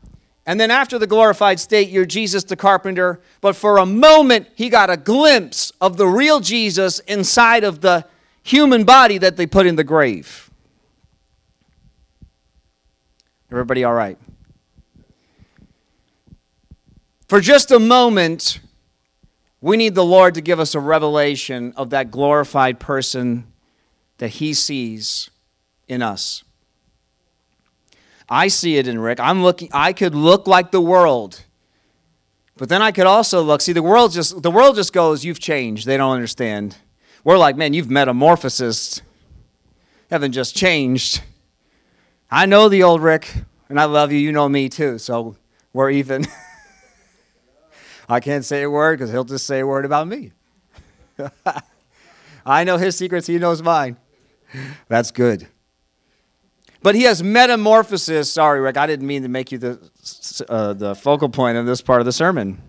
[0.45, 3.21] And then after the glorified state, you're Jesus the carpenter.
[3.39, 8.05] But for a moment, he got a glimpse of the real Jesus inside of the
[8.43, 10.51] human body that they put in the grave.
[13.49, 14.17] Everybody all right?
[17.27, 18.59] For just a moment,
[19.61, 23.45] we need the Lord to give us a revelation of that glorified person
[24.17, 25.29] that He sees
[25.87, 26.43] in us.
[28.33, 29.19] I see it in Rick.
[29.19, 31.43] I'm looking I could look like the world.
[32.57, 35.39] But then I could also look, see the world just the world just goes, you've
[35.39, 35.85] changed.
[35.85, 36.75] They don't understand.
[37.23, 39.03] We're like, man, you've metamorphosed.
[40.09, 41.21] Haven't just changed.
[42.31, 43.31] I know the old Rick,
[43.69, 44.17] and I love you.
[44.17, 45.35] You know me too, so
[45.71, 46.25] we're even.
[48.09, 50.31] I can't say a word because he'll just say a word about me.
[52.47, 53.97] I know his secrets, he knows mine.
[54.87, 55.47] That's good.
[56.83, 58.31] But he has metamorphosis.
[58.31, 59.89] Sorry, Rick, I didn't mean to make you the,
[60.49, 62.61] uh, the focal point of this part of the sermon.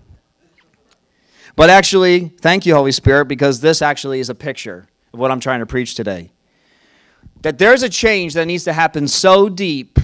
[1.57, 5.41] But actually, thank you, Holy Spirit, because this actually is a picture of what I'm
[5.41, 6.31] trying to preach today.
[7.43, 9.99] That there's a change that needs to happen so deep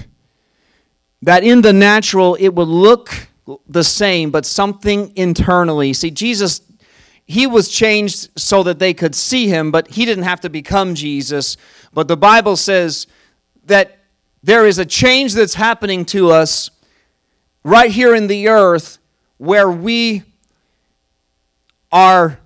[1.21, 3.27] that in the natural it would look
[3.67, 5.93] the same, but something internally.
[5.93, 6.61] See, Jesus,
[7.25, 10.95] he was changed so that they could see him, but he didn't have to become
[10.95, 11.57] Jesus.
[11.93, 13.07] But the Bible says
[13.65, 13.99] that
[14.43, 16.71] there is a change that's happening to us
[17.63, 18.97] right here in the earth
[19.37, 20.23] where we
[21.91, 22.39] are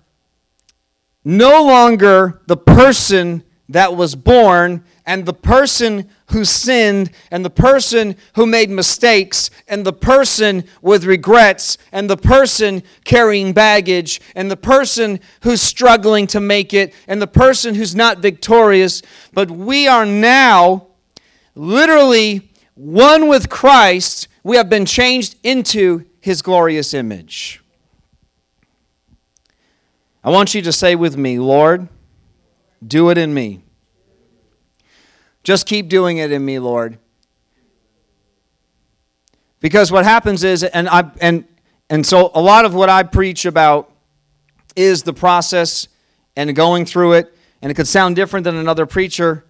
[1.24, 8.16] no longer the person that was born and the person who sinned and the person
[8.36, 14.58] who made mistakes and the person with regrets and the person carrying baggage and the
[14.58, 19.02] person who's struggling to make it and the person who's not victorious.
[19.34, 20.88] But we are now
[21.56, 27.62] literally one with Christ, we have been changed into his glorious image.
[30.24, 31.88] I want you to say with me, Lord,
[32.86, 33.64] do it in me.
[35.44, 36.98] Just keep doing it in me, Lord.
[39.60, 41.46] Because what happens is, and I and
[41.90, 43.92] and so a lot of what I preach about
[44.76, 45.88] is the process
[46.36, 49.46] and going through it, and it could sound different than another preacher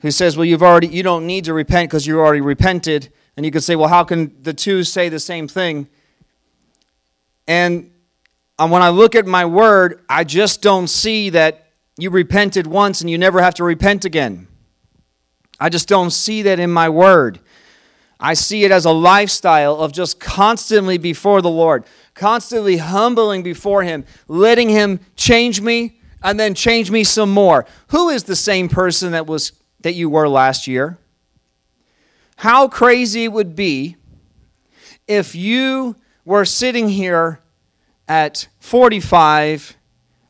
[0.00, 3.46] who says, "Well, you've already you don't need to repent because you already repented." And
[3.46, 5.88] you could say, "Well, how can the two say the same thing?"
[7.46, 7.90] And
[8.58, 13.00] uh, when I look at my word, I just don't see that you repented once
[13.00, 14.48] and you never have to repent again.
[15.58, 17.40] I just don't see that in my word.
[18.20, 21.84] I see it as a lifestyle of just constantly before the Lord,
[22.14, 27.66] constantly humbling before Him, letting Him change me and then change me some more.
[27.88, 30.98] Who is the same person that was that you were last year?
[32.36, 33.96] How crazy it would be
[35.06, 37.40] if you were sitting here
[38.08, 39.76] at 45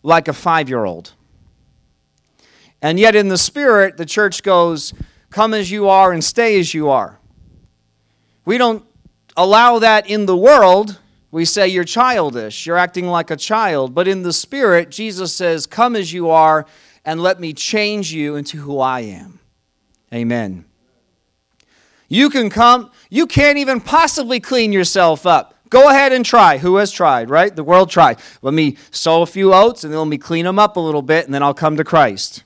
[0.03, 1.12] like a 5-year-old.
[2.82, 4.94] And yet in the spirit the church goes
[5.30, 7.20] Come as you are and stay as you are.
[8.44, 8.84] We don't
[9.36, 10.98] allow that in the world.
[11.30, 13.94] We say you're childish, you're acting like a child.
[13.94, 16.66] But in the spirit, Jesus says, Come as you are
[17.05, 19.39] and let me change you into who I am.
[20.13, 20.65] Amen.
[22.09, 25.55] You can come, you can't even possibly clean yourself up.
[25.71, 26.59] Go ahead and try.
[26.59, 27.55] Who has tried, right?
[27.55, 28.19] The world tried.
[28.43, 31.03] Let me sow a few oats and then let me clean them up a little
[31.03, 32.43] bit and then I'll come to Christ.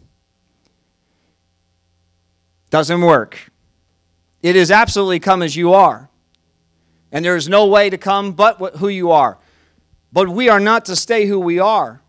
[2.68, 3.50] Doesn't work.
[4.42, 6.10] It is absolutely come as you are.
[7.10, 9.38] And there is no way to come but who you are.
[10.12, 12.02] But we are not to stay who we are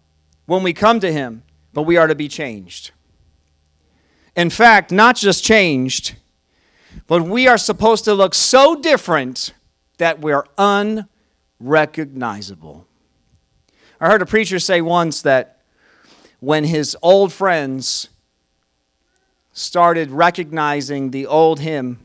[0.46, 1.44] when we come to Him,
[1.74, 2.92] but we are to be changed.
[4.36, 6.16] In fact, not just changed,
[7.08, 9.54] but we are supposed to look so different
[9.98, 12.86] that we're unrecognizable.
[14.00, 15.62] I heard a preacher say once that
[16.40, 18.10] when his old friends
[19.54, 22.00] started recognizing the old him,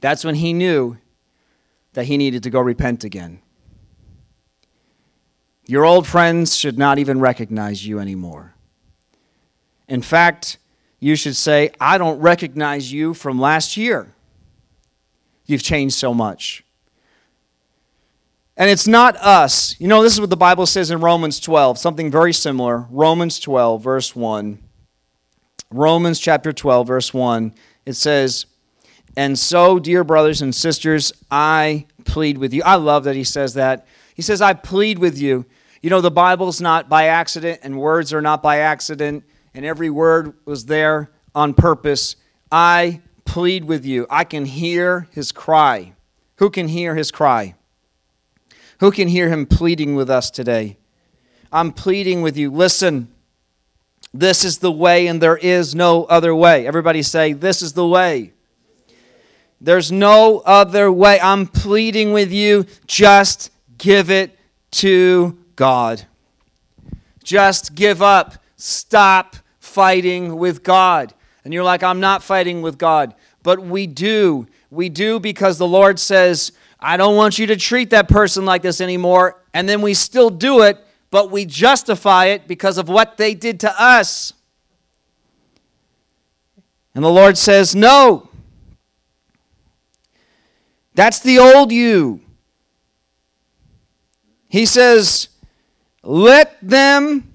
[0.00, 0.98] that's when he knew
[1.94, 3.40] that he needed to go repent again.
[5.66, 8.52] Your old friends should not even recognize you anymore.
[9.88, 10.58] In fact,
[11.04, 14.14] you should say, I don't recognize you from last year.
[15.44, 16.64] You've changed so much.
[18.56, 19.78] And it's not us.
[19.78, 22.86] You know, this is what the Bible says in Romans 12, something very similar.
[22.90, 24.58] Romans 12, verse 1.
[25.70, 27.52] Romans chapter 12, verse 1,
[27.84, 28.46] it says,
[29.14, 32.62] And so, dear brothers and sisters, I plead with you.
[32.64, 33.86] I love that he says that.
[34.14, 35.44] He says, I plead with you.
[35.82, 39.24] You know, the Bible's not by accident, and words are not by accident,
[39.54, 42.16] and every word was there on purpose.
[42.50, 44.06] I plead with you.
[44.10, 45.92] I can hear his cry.
[46.36, 47.54] Who can hear his cry?
[48.80, 50.76] Who can hear him pleading with us today?
[51.52, 52.50] I'm pleading with you.
[52.50, 53.08] Listen,
[54.12, 56.66] this is the way, and there is no other way.
[56.66, 58.32] Everybody say, This is the way.
[59.60, 61.18] There's no other way.
[61.20, 62.66] I'm pleading with you.
[62.86, 64.36] Just give it
[64.72, 66.04] to God.
[67.22, 68.34] Just give up.
[68.56, 69.36] Stop
[69.74, 71.12] fighting with God.
[71.44, 73.14] And you're like, I'm not fighting with God.
[73.42, 74.46] But we do.
[74.70, 78.62] We do because the Lord says, I don't want you to treat that person like
[78.62, 79.42] this anymore.
[79.52, 80.78] And then we still do it
[81.14, 84.32] but we justify it because of what they did to us.
[86.92, 88.30] And the Lord says, No.
[90.96, 92.20] That's the old you.
[94.48, 95.28] He says,
[96.02, 97.32] Let them.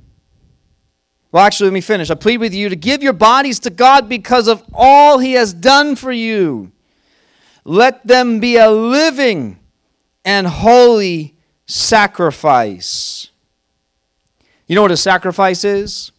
[1.31, 2.09] Well, actually, let me finish.
[2.09, 5.53] I plead with you to give your bodies to God because of all He has
[5.53, 6.71] done for you.
[7.63, 9.59] Let them be a living
[10.25, 11.35] and holy
[11.67, 13.29] sacrifice.
[14.67, 16.11] You know what a sacrifice is?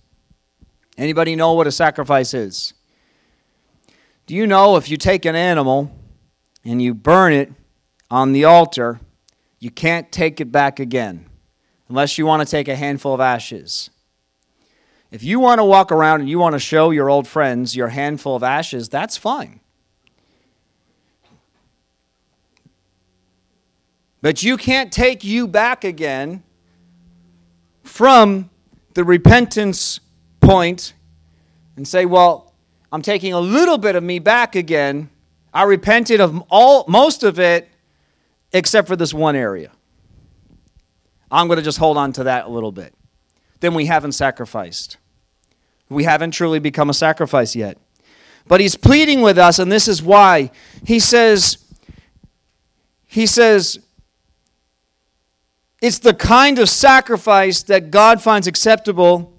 [0.96, 2.74] Anybody know what a sacrifice is?
[4.26, 5.90] Do you know if you take an animal
[6.64, 7.52] and you burn it
[8.10, 9.00] on the altar,
[9.58, 11.26] you can't take it back again
[11.88, 13.90] unless you want to take a handful of ashes.
[15.10, 17.88] If you want to walk around and you want to show your old friends your
[17.88, 19.60] handful of ashes, that's fine.
[24.22, 26.42] But you can't take you back again
[27.82, 28.50] from
[28.94, 30.00] the repentance
[30.40, 30.92] point
[31.76, 32.52] and say, well,
[32.92, 35.10] I'm taking a little bit of me back again.
[35.54, 37.68] I repented of all most of it
[38.52, 39.72] except for this one area.
[41.30, 42.94] I'm going to just hold on to that a little bit.
[43.60, 44.96] Then we haven't sacrificed.
[45.90, 47.76] We haven't truly become a sacrifice yet.
[48.48, 50.50] But he's pleading with us, and this is why.
[50.84, 51.58] He says,
[53.06, 53.78] he says,
[55.80, 59.38] it's the kind of sacrifice that God finds acceptable.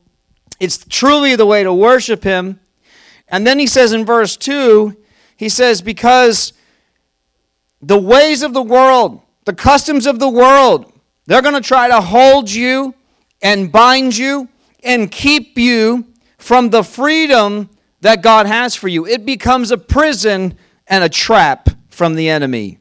[0.59, 2.59] It's truly the way to worship Him.
[3.27, 4.97] And then he says in verse 2,
[5.37, 6.53] he says, Because
[7.81, 10.91] the ways of the world, the customs of the world,
[11.27, 12.93] they're going to try to hold you
[13.41, 14.49] and bind you
[14.83, 16.10] and keep you
[16.41, 17.69] from the freedom
[18.01, 19.05] that God has for you.
[19.05, 22.79] It becomes a prison and a trap from the enemy.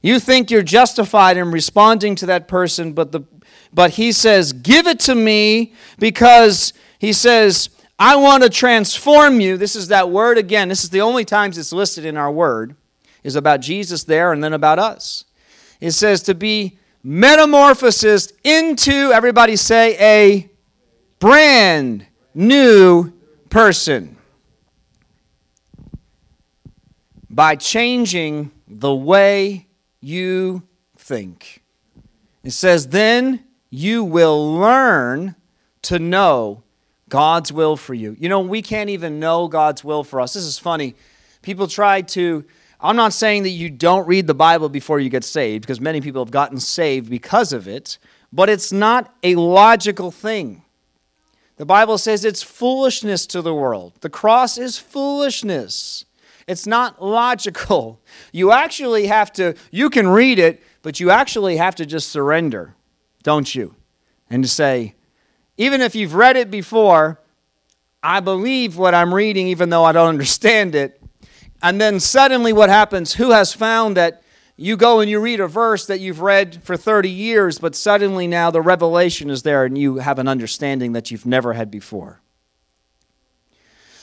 [0.00, 3.20] You think you're justified in responding to that person, but, the,
[3.72, 7.68] but he says, Give it to me because he says,
[7.98, 9.56] I want to transform you.
[9.56, 10.68] This is that word again.
[10.68, 12.74] This is the only times it's listed in our word,
[13.22, 15.24] is about Jesus there and then about us.
[15.78, 20.50] It says to be metamorphosis into, everybody say, a
[21.20, 23.12] brand new
[23.50, 24.16] person
[27.28, 29.66] by changing the way
[30.00, 30.62] you
[30.96, 31.62] think.
[32.44, 35.36] It says, then you will learn
[35.82, 36.62] to know
[37.08, 38.16] God's will for you.
[38.18, 40.34] You know, we can't even know God's will for us.
[40.34, 40.94] This is funny.
[41.42, 42.44] People try to,
[42.80, 46.00] I'm not saying that you don't read the Bible before you get saved, because many
[46.00, 47.98] people have gotten saved because of it,
[48.32, 50.61] but it's not a logical thing.
[51.56, 53.92] The Bible says it's foolishness to the world.
[54.00, 56.04] The cross is foolishness.
[56.46, 58.00] It's not logical.
[58.34, 62.74] You actually have to, you can read it, but you actually have to just surrender,
[63.22, 63.74] don't you?
[64.30, 64.94] And to say,
[65.58, 67.20] even if you've read it before,
[68.02, 71.00] I believe what I'm reading, even though I don't understand it.
[71.62, 73.14] And then suddenly, what happens?
[73.14, 74.21] Who has found that
[74.62, 78.26] you go and you read a verse that you've read for 30 years, but suddenly
[78.26, 82.22] now the revelation is there and you have an understanding that you've never had before?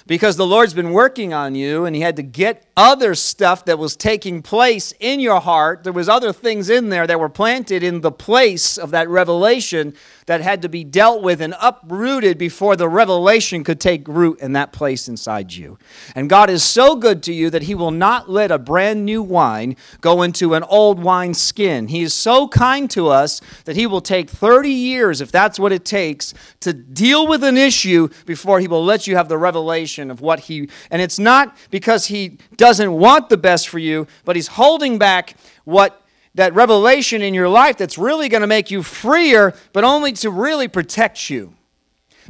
[0.10, 3.78] because the Lord's been working on you and he had to get other stuff that
[3.78, 5.84] was taking place in your heart.
[5.84, 9.94] There was other things in there that were planted in the place of that revelation
[10.28, 14.54] that had to be dealt with and uprooted before the revelation could take root in
[14.54, 15.78] that place inside you.
[16.16, 19.22] And God is so good to you that he will not let a brand new
[19.22, 21.90] wine go into an old wine skin.
[21.90, 25.74] He is so kind to us that he will take 30 years if that's what
[25.74, 30.10] it takes to deal with an issue before he will let you have the revelation
[30.10, 32.38] of what he, and it's not because he
[32.70, 36.04] doesn't want the best for you, but he's holding back what
[36.36, 40.30] that revelation in your life that's really going to make you freer, but only to
[40.30, 41.56] really protect you.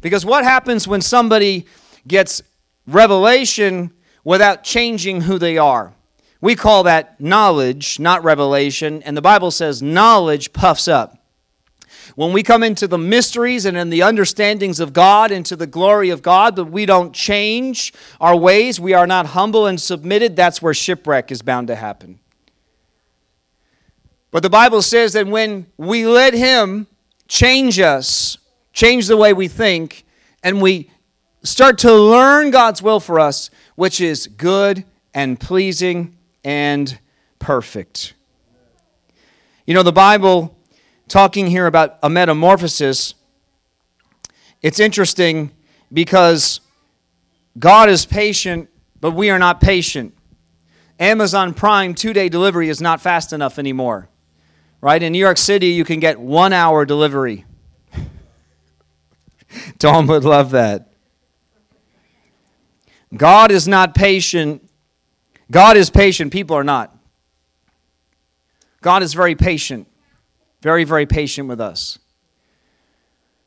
[0.01, 1.65] Because what happens when somebody
[2.07, 2.41] gets
[2.87, 3.91] revelation
[4.23, 5.93] without changing who they are?
[6.39, 11.18] We call that knowledge, not revelation, and the Bible says knowledge puffs up.
[12.19, 16.09] When we come into the mysteries and in the understandings of God, into the glory
[16.09, 20.61] of God, but we don't change our ways, we are not humble and submitted, that's
[20.61, 22.19] where shipwreck is bound to happen.
[24.31, 26.87] But the Bible says that when we let Him
[27.29, 28.37] change us,
[28.73, 30.03] change the way we think,
[30.43, 30.91] and we
[31.43, 36.99] start to learn God's will for us, which is good and pleasing and
[37.39, 38.13] perfect.
[39.65, 40.58] You know, the Bible
[41.09, 43.15] talking here about a metamorphosis,
[44.61, 45.51] it's interesting
[45.91, 46.61] because
[47.57, 48.69] God is patient,
[49.01, 50.13] but we are not patient.
[50.99, 54.07] Amazon Prime two day delivery is not fast enough anymore.
[54.81, 55.01] Right?
[55.01, 57.45] In New York City, you can get one hour delivery.
[59.79, 60.93] Tom would love that.
[63.15, 64.69] God is not patient.
[65.51, 66.95] God is patient, people are not.
[68.81, 69.88] God is very patient.
[70.61, 71.99] Very, very patient with us.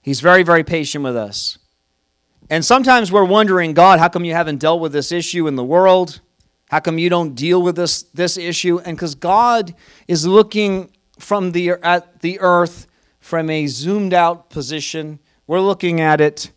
[0.01, 1.59] He's very, very patient with us.
[2.51, 5.65] And sometimes we're wondering, God, how come you haven't dealt with this issue in the
[5.65, 6.21] world?
[6.71, 8.79] How come you don't deal with this, this issue?
[8.79, 9.75] And because God
[10.09, 12.87] is looking from the, at the earth
[13.21, 15.21] from a zoomed out position.
[15.47, 16.51] We're looking at it,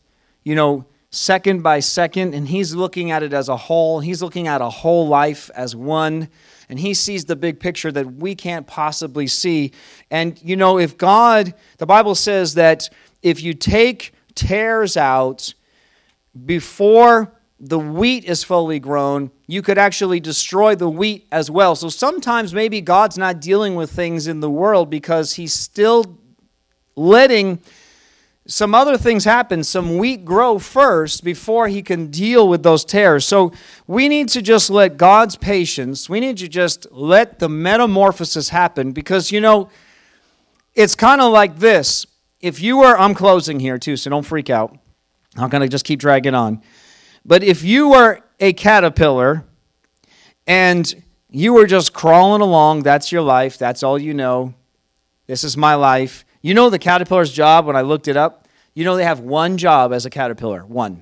[0.43, 3.99] you know, second by second, and He's looking at it as a whole.
[3.99, 6.29] He's looking at a whole life as one
[6.69, 9.71] and he sees the big picture that we can't possibly see.
[10.09, 12.89] And you know, if God, the Bible says that
[13.21, 15.53] if you take tares out
[16.45, 21.75] before the wheat is fully grown, you could actually destroy the wheat as well.
[21.75, 26.19] So sometimes maybe God's not dealing with things in the world because he's still
[26.95, 27.59] letting
[28.47, 29.63] some other things happen.
[29.63, 33.25] Some wheat grow first before he can deal with those tares.
[33.25, 33.51] So
[33.87, 38.91] we need to just let God's patience, we need to just let the metamorphosis happen
[38.91, 39.69] because, you know,
[40.75, 42.05] it's kind of like this.
[42.41, 44.77] If you were, I'm closing here too, so don't freak out.
[45.37, 46.61] I'm going to just keep dragging on.
[47.25, 49.45] But if you were a caterpillar
[50.45, 54.53] and you were just crawling along, that's your life, that's all you know.
[55.25, 56.23] This is my life.
[56.45, 58.47] You know the caterpillar's job when I looked it up?
[58.75, 61.01] You know they have one job as a caterpillar, one.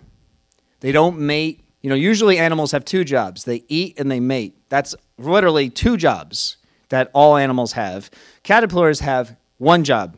[0.79, 1.65] They don't mate.
[1.81, 3.43] You know, usually animals have two jobs.
[3.43, 4.55] They eat and they mate.
[4.69, 6.55] That's literally two jobs
[6.87, 8.09] that all animals have.
[8.43, 10.17] Caterpillars have one job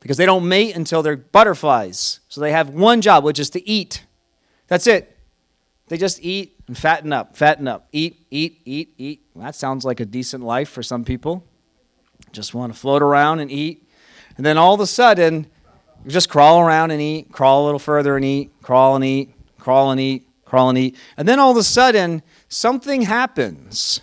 [0.00, 2.20] because they don't mate until they're butterflies.
[2.30, 4.06] So they have one job, which is to eat.
[4.66, 5.14] That's it.
[5.88, 9.26] They just eat and fatten up, fatten up, eat, eat, eat, eat.
[9.34, 11.44] Well, that sounds like a decent life for some people.
[12.32, 13.90] Just want to float around and eat.
[14.36, 15.46] And then all of a sudden,
[16.06, 19.90] just crawl around and eat, crawl a little further and eat, crawl and eat, crawl
[19.90, 20.96] and eat, crawl and eat.
[21.16, 24.00] And then all of a sudden, something happens.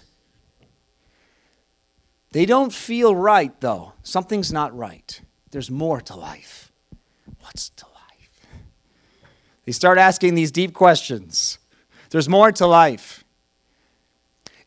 [2.31, 3.93] They don't feel right, though.
[4.03, 5.21] Something's not right.
[5.51, 6.71] There's more to life.
[7.41, 8.47] What's to life?
[9.65, 11.57] They start asking these deep questions.
[12.11, 13.23] There's more to life.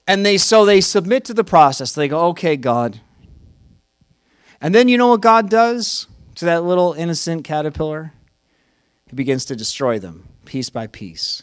[0.07, 1.93] And they so they submit to the process.
[1.93, 3.01] They go, "Okay, God."
[4.63, 6.07] And then you know what God does
[6.37, 8.13] to that little innocent caterpillar?
[9.11, 11.43] He begins to destroy them piece by piece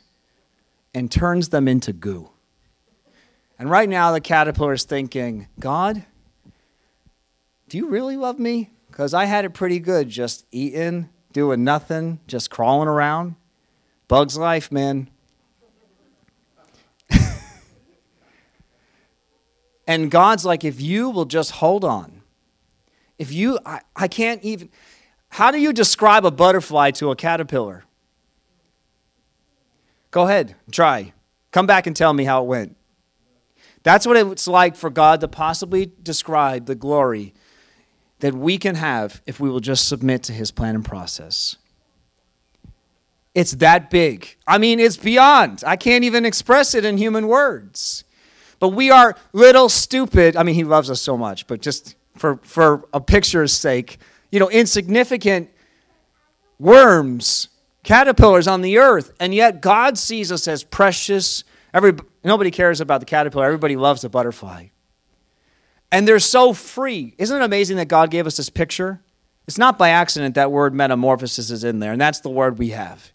[0.94, 2.30] and turns them into goo.
[3.60, 6.06] And right now the caterpillar is thinking, "God,
[7.68, 8.72] do you really love me?
[8.88, 13.36] Because I had it pretty good just eating, doing nothing, just crawling around.
[14.08, 15.10] Bug's life, man.
[19.86, 22.19] And God's like, if you will just hold on,
[23.20, 24.70] if you, I, I can't even,
[25.28, 27.84] how do you describe a butterfly to a caterpillar?
[30.10, 31.14] Go ahead, try.
[31.52, 32.76] Come back and tell me how it went.
[33.84, 37.34] That's what it's like for God to possibly describe the glory
[38.20, 41.58] that we can have if we will just submit to his plan and process.
[43.36, 44.36] It's that big.
[44.48, 45.64] I mean, it's beyond.
[45.66, 48.04] I can't even express it in human words.
[48.60, 50.36] But we are little stupid.
[50.36, 53.98] I mean, he loves us so much, but just for, for a picture's sake,
[54.32, 55.50] you know, insignificant
[56.60, 57.48] worms,
[57.84, 59.14] caterpillars on the earth.
[59.20, 61.44] And yet God sees us as precious.
[61.74, 61.94] Every,
[62.24, 64.68] nobody cares about the caterpillar, everybody loves the butterfly.
[65.92, 67.16] And they're so free.
[67.18, 69.02] Isn't it amazing that God gave us this picture?
[69.48, 72.70] It's not by accident that word metamorphosis is in there, and that's the word we
[72.70, 73.12] have.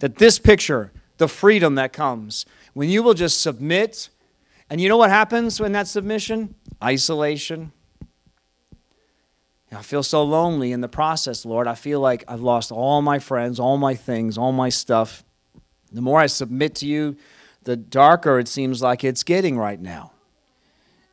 [0.00, 4.08] That this picture, the freedom that comes, when you will just submit
[4.70, 6.54] and you know what happens when that submission?
[6.82, 7.72] Isolation.
[9.76, 11.66] I feel so lonely in the process, Lord.
[11.66, 15.24] I feel like I've lost all my friends, all my things, all my stuff.
[15.92, 17.16] The more I submit to you,
[17.62, 20.12] the darker it seems like it's getting right now.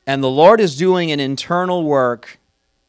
[0.05, 2.39] And the Lord is doing an internal work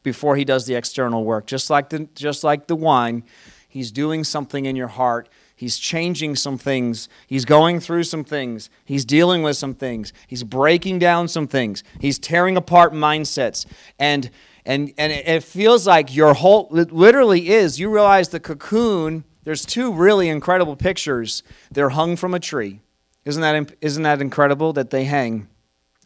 [0.01, 1.45] before he does the external work.
[1.45, 3.23] Just like the, just like the wine,
[3.69, 5.29] he's doing something in your heart
[5.63, 7.07] He's changing some things.
[7.27, 8.69] He's going through some things.
[8.83, 10.11] He's dealing with some things.
[10.27, 11.85] He's breaking down some things.
[12.01, 13.65] He's tearing apart mindsets.
[13.99, 14.29] And
[14.65, 17.79] and and it feels like your whole it literally is.
[17.79, 21.43] You realize the cocoon, there's two really incredible pictures.
[21.71, 22.79] They're hung from a tree.
[23.25, 25.47] Isn't that isn't that incredible that they hang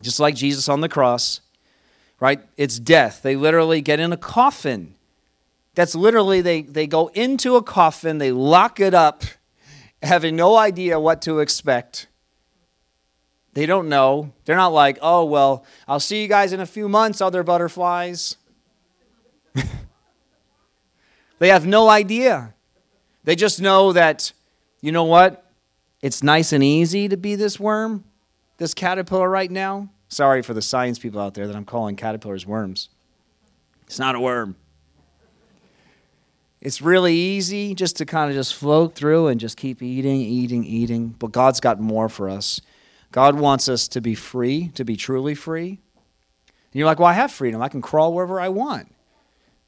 [0.01, 1.41] just like Jesus on the cross?
[2.19, 2.41] Right?
[2.57, 3.21] It's death.
[3.21, 4.95] They literally get in a coffin.
[5.75, 9.23] That's literally they they go into a coffin, they lock it up
[10.01, 12.07] having no idea what to expect.
[13.53, 14.33] They don't know.
[14.45, 18.37] They're not like, oh, well, I'll see you guys in a few months, other butterflies.
[21.39, 22.53] they have no idea.
[23.23, 24.31] They just know that,
[24.81, 25.51] you know what?
[26.01, 28.03] It's nice and easy to be this worm,
[28.57, 29.89] this caterpillar right now.
[30.09, 32.89] Sorry for the science people out there that I'm calling caterpillars worms.
[33.85, 34.55] It's not a worm.
[36.61, 40.63] It's really easy just to kind of just float through and just keep eating, eating,
[40.63, 41.09] eating.
[41.09, 42.61] But God's got more for us.
[43.11, 45.69] God wants us to be free, to be truly free.
[45.69, 47.61] And you're like, well, I have freedom.
[47.61, 48.93] I can crawl wherever I want.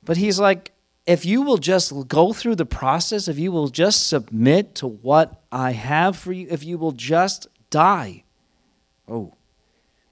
[0.04, 0.72] But He's like,
[1.06, 5.42] if you will just go through the process, if you will just submit to what
[5.52, 8.24] I have for you, if you will just die,
[9.08, 9.34] oh,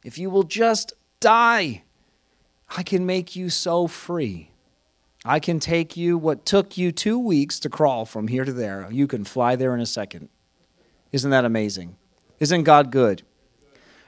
[0.03, 1.83] if you will just die,
[2.75, 4.51] I can make you so free.
[5.23, 8.87] I can take you what took you two weeks to crawl from here to there.
[8.89, 10.29] You can fly there in a second.
[11.11, 11.97] Isn't that amazing?
[12.39, 13.23] Isn't God good?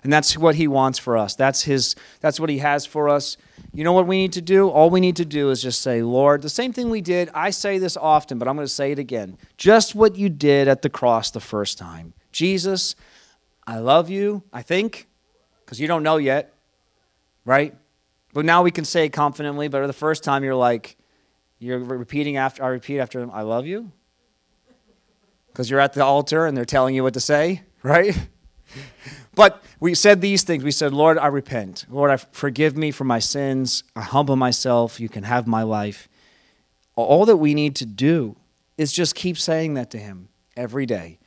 [0.04, 1.36] And that's what he wants for us.
[1.36, 3.38] That's his that's what he has for us.
[3.74, 4.70] You know what we need to do?
[4.70, 7.30] All we need to do is just say, "Lord, the same thing we did.
[7.34, 9.38] I say this often, but I'm going to say it again.
[9.58, 12.14] Just what you did at the cross the first time.
[12.32, 12.96] Jesus,
[13.68, 15.08] I love you, I think,
[15.66, 16.54] because you don't know yet,
[17.46, 17.76] right?
[18.34, 20.98] But now we can say it confidently, but the first time you're like,
[21.60, 23.92] you're repeating after, I repeat after them, I love you?
[25.48, 27.64] Because you're at the altar and they're telling you what to say?
[27.84, 28.18] right?
[29.36, 30.64] But we said these things.
[30.64, 31.86] We said, Lord, I repent.
[31.90, 33.84] Lord, I forgive me for my sins.
[33.96, 35.00] I humble myself.
[35.00, 36.10] You can have my life.
[36.96, 38.36] All that we need to do
[38.78, 41.20] is just keep saying that to Him every day.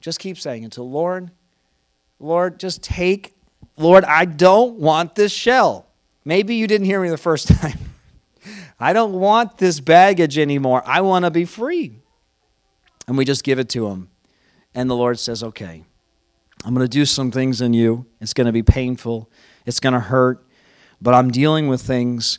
[0.00, 1.30] Just keep saying it to Lord,
[2.18, 3.34] Lord, just take,
[3.76, 5.86] Lord, I don't want this shell.
[6.24, 7.78] Maybe you didn't hear me the first time.
[8.78, 10.82] I don't want this baggage anymore.
[10.86, 11.98] I want to be free.
[13.08, 14.08] And we just give it to Him.
[14.74, 15.84] And the Lord says, okay.
[16.64, 18.06] I'm going to do some things in you.
[18.20, 19.30] It's going to be painful,
[19.64, 20.46] it's going to hurt,
[21.00, 22.38] but I'm dealing with things.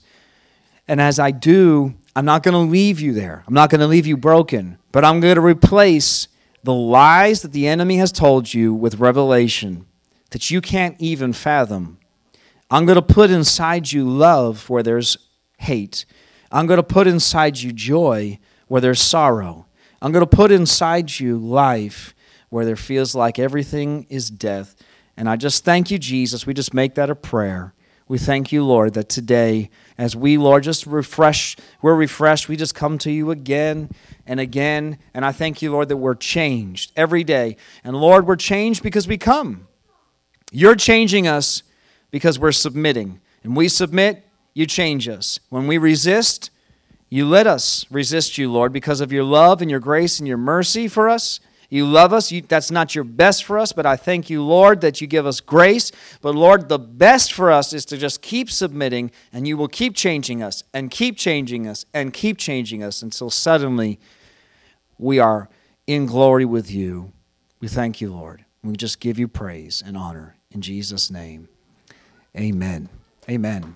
[0.88, 3.44] And as I do, I'm not going to leave you there.
[3.46, 6.28] I'm not going to leave you broken, but I'm going to replace
[6.64, 9.86] the lies that the enemy has told you with revelation
[10.32, 11.98] that you can't even fathom.
[12.70, 15.18] I'm going to put inside you love where there's
[15.58, 16.06] hate.
[16.52, 19.66] I'm going to put inside you joy where there's sorrow.
[20.02, 22.14] I'm going to put inside you life
[22.50, 24.76] where there feels like everything is death.
[25.16, 26.46] And I just thank you, Jesus.
[26.46, 27.74] We just make that a prayer.
[28.08, 32.48] We thank you, Lord, that today, as we, Lord, just refresh, we're refreshed.
[32.48, 33.90] We just come to you again
[34.26, 34.98] and again.
[35.14, 37.58] And I thank you, Lord, that we're changed every day.
[37.84, 39.68] And Lord, we're changed because we come.
[40.52, 41.64] You're changing us
[42.10, 43.20] because we're submitting.
[43.44, 45.40] And we submit, you change us.
[45.50, 46.50] When we resist,
[47.10, 50.38] you let us resist you, Lord, because of your love and your grace and your
[50.38, 51.42] mercy for us.
[51.70, 52.32] You love us.
[52.32, 55.26] You, that's not your best for us, but I thank you, Lord, that you give
[55.26, 55.92] us grace.
[56.22, 59.96] But Lord, the best for us is to just keep submitting, and you will keep
[59.96, 64.00] changing us, and keep changing us, and keep changing us until suddenly
[64.98, 65.50] we are
[65.88, 67.12] in glory with you.
[67.60, 68.46] We thank you, Lord.
[68.64, 71.50] We just give you praise and honor in Jesus' name.
[72.36, 72.90] Amen.
[73.30, 73.76] Amen.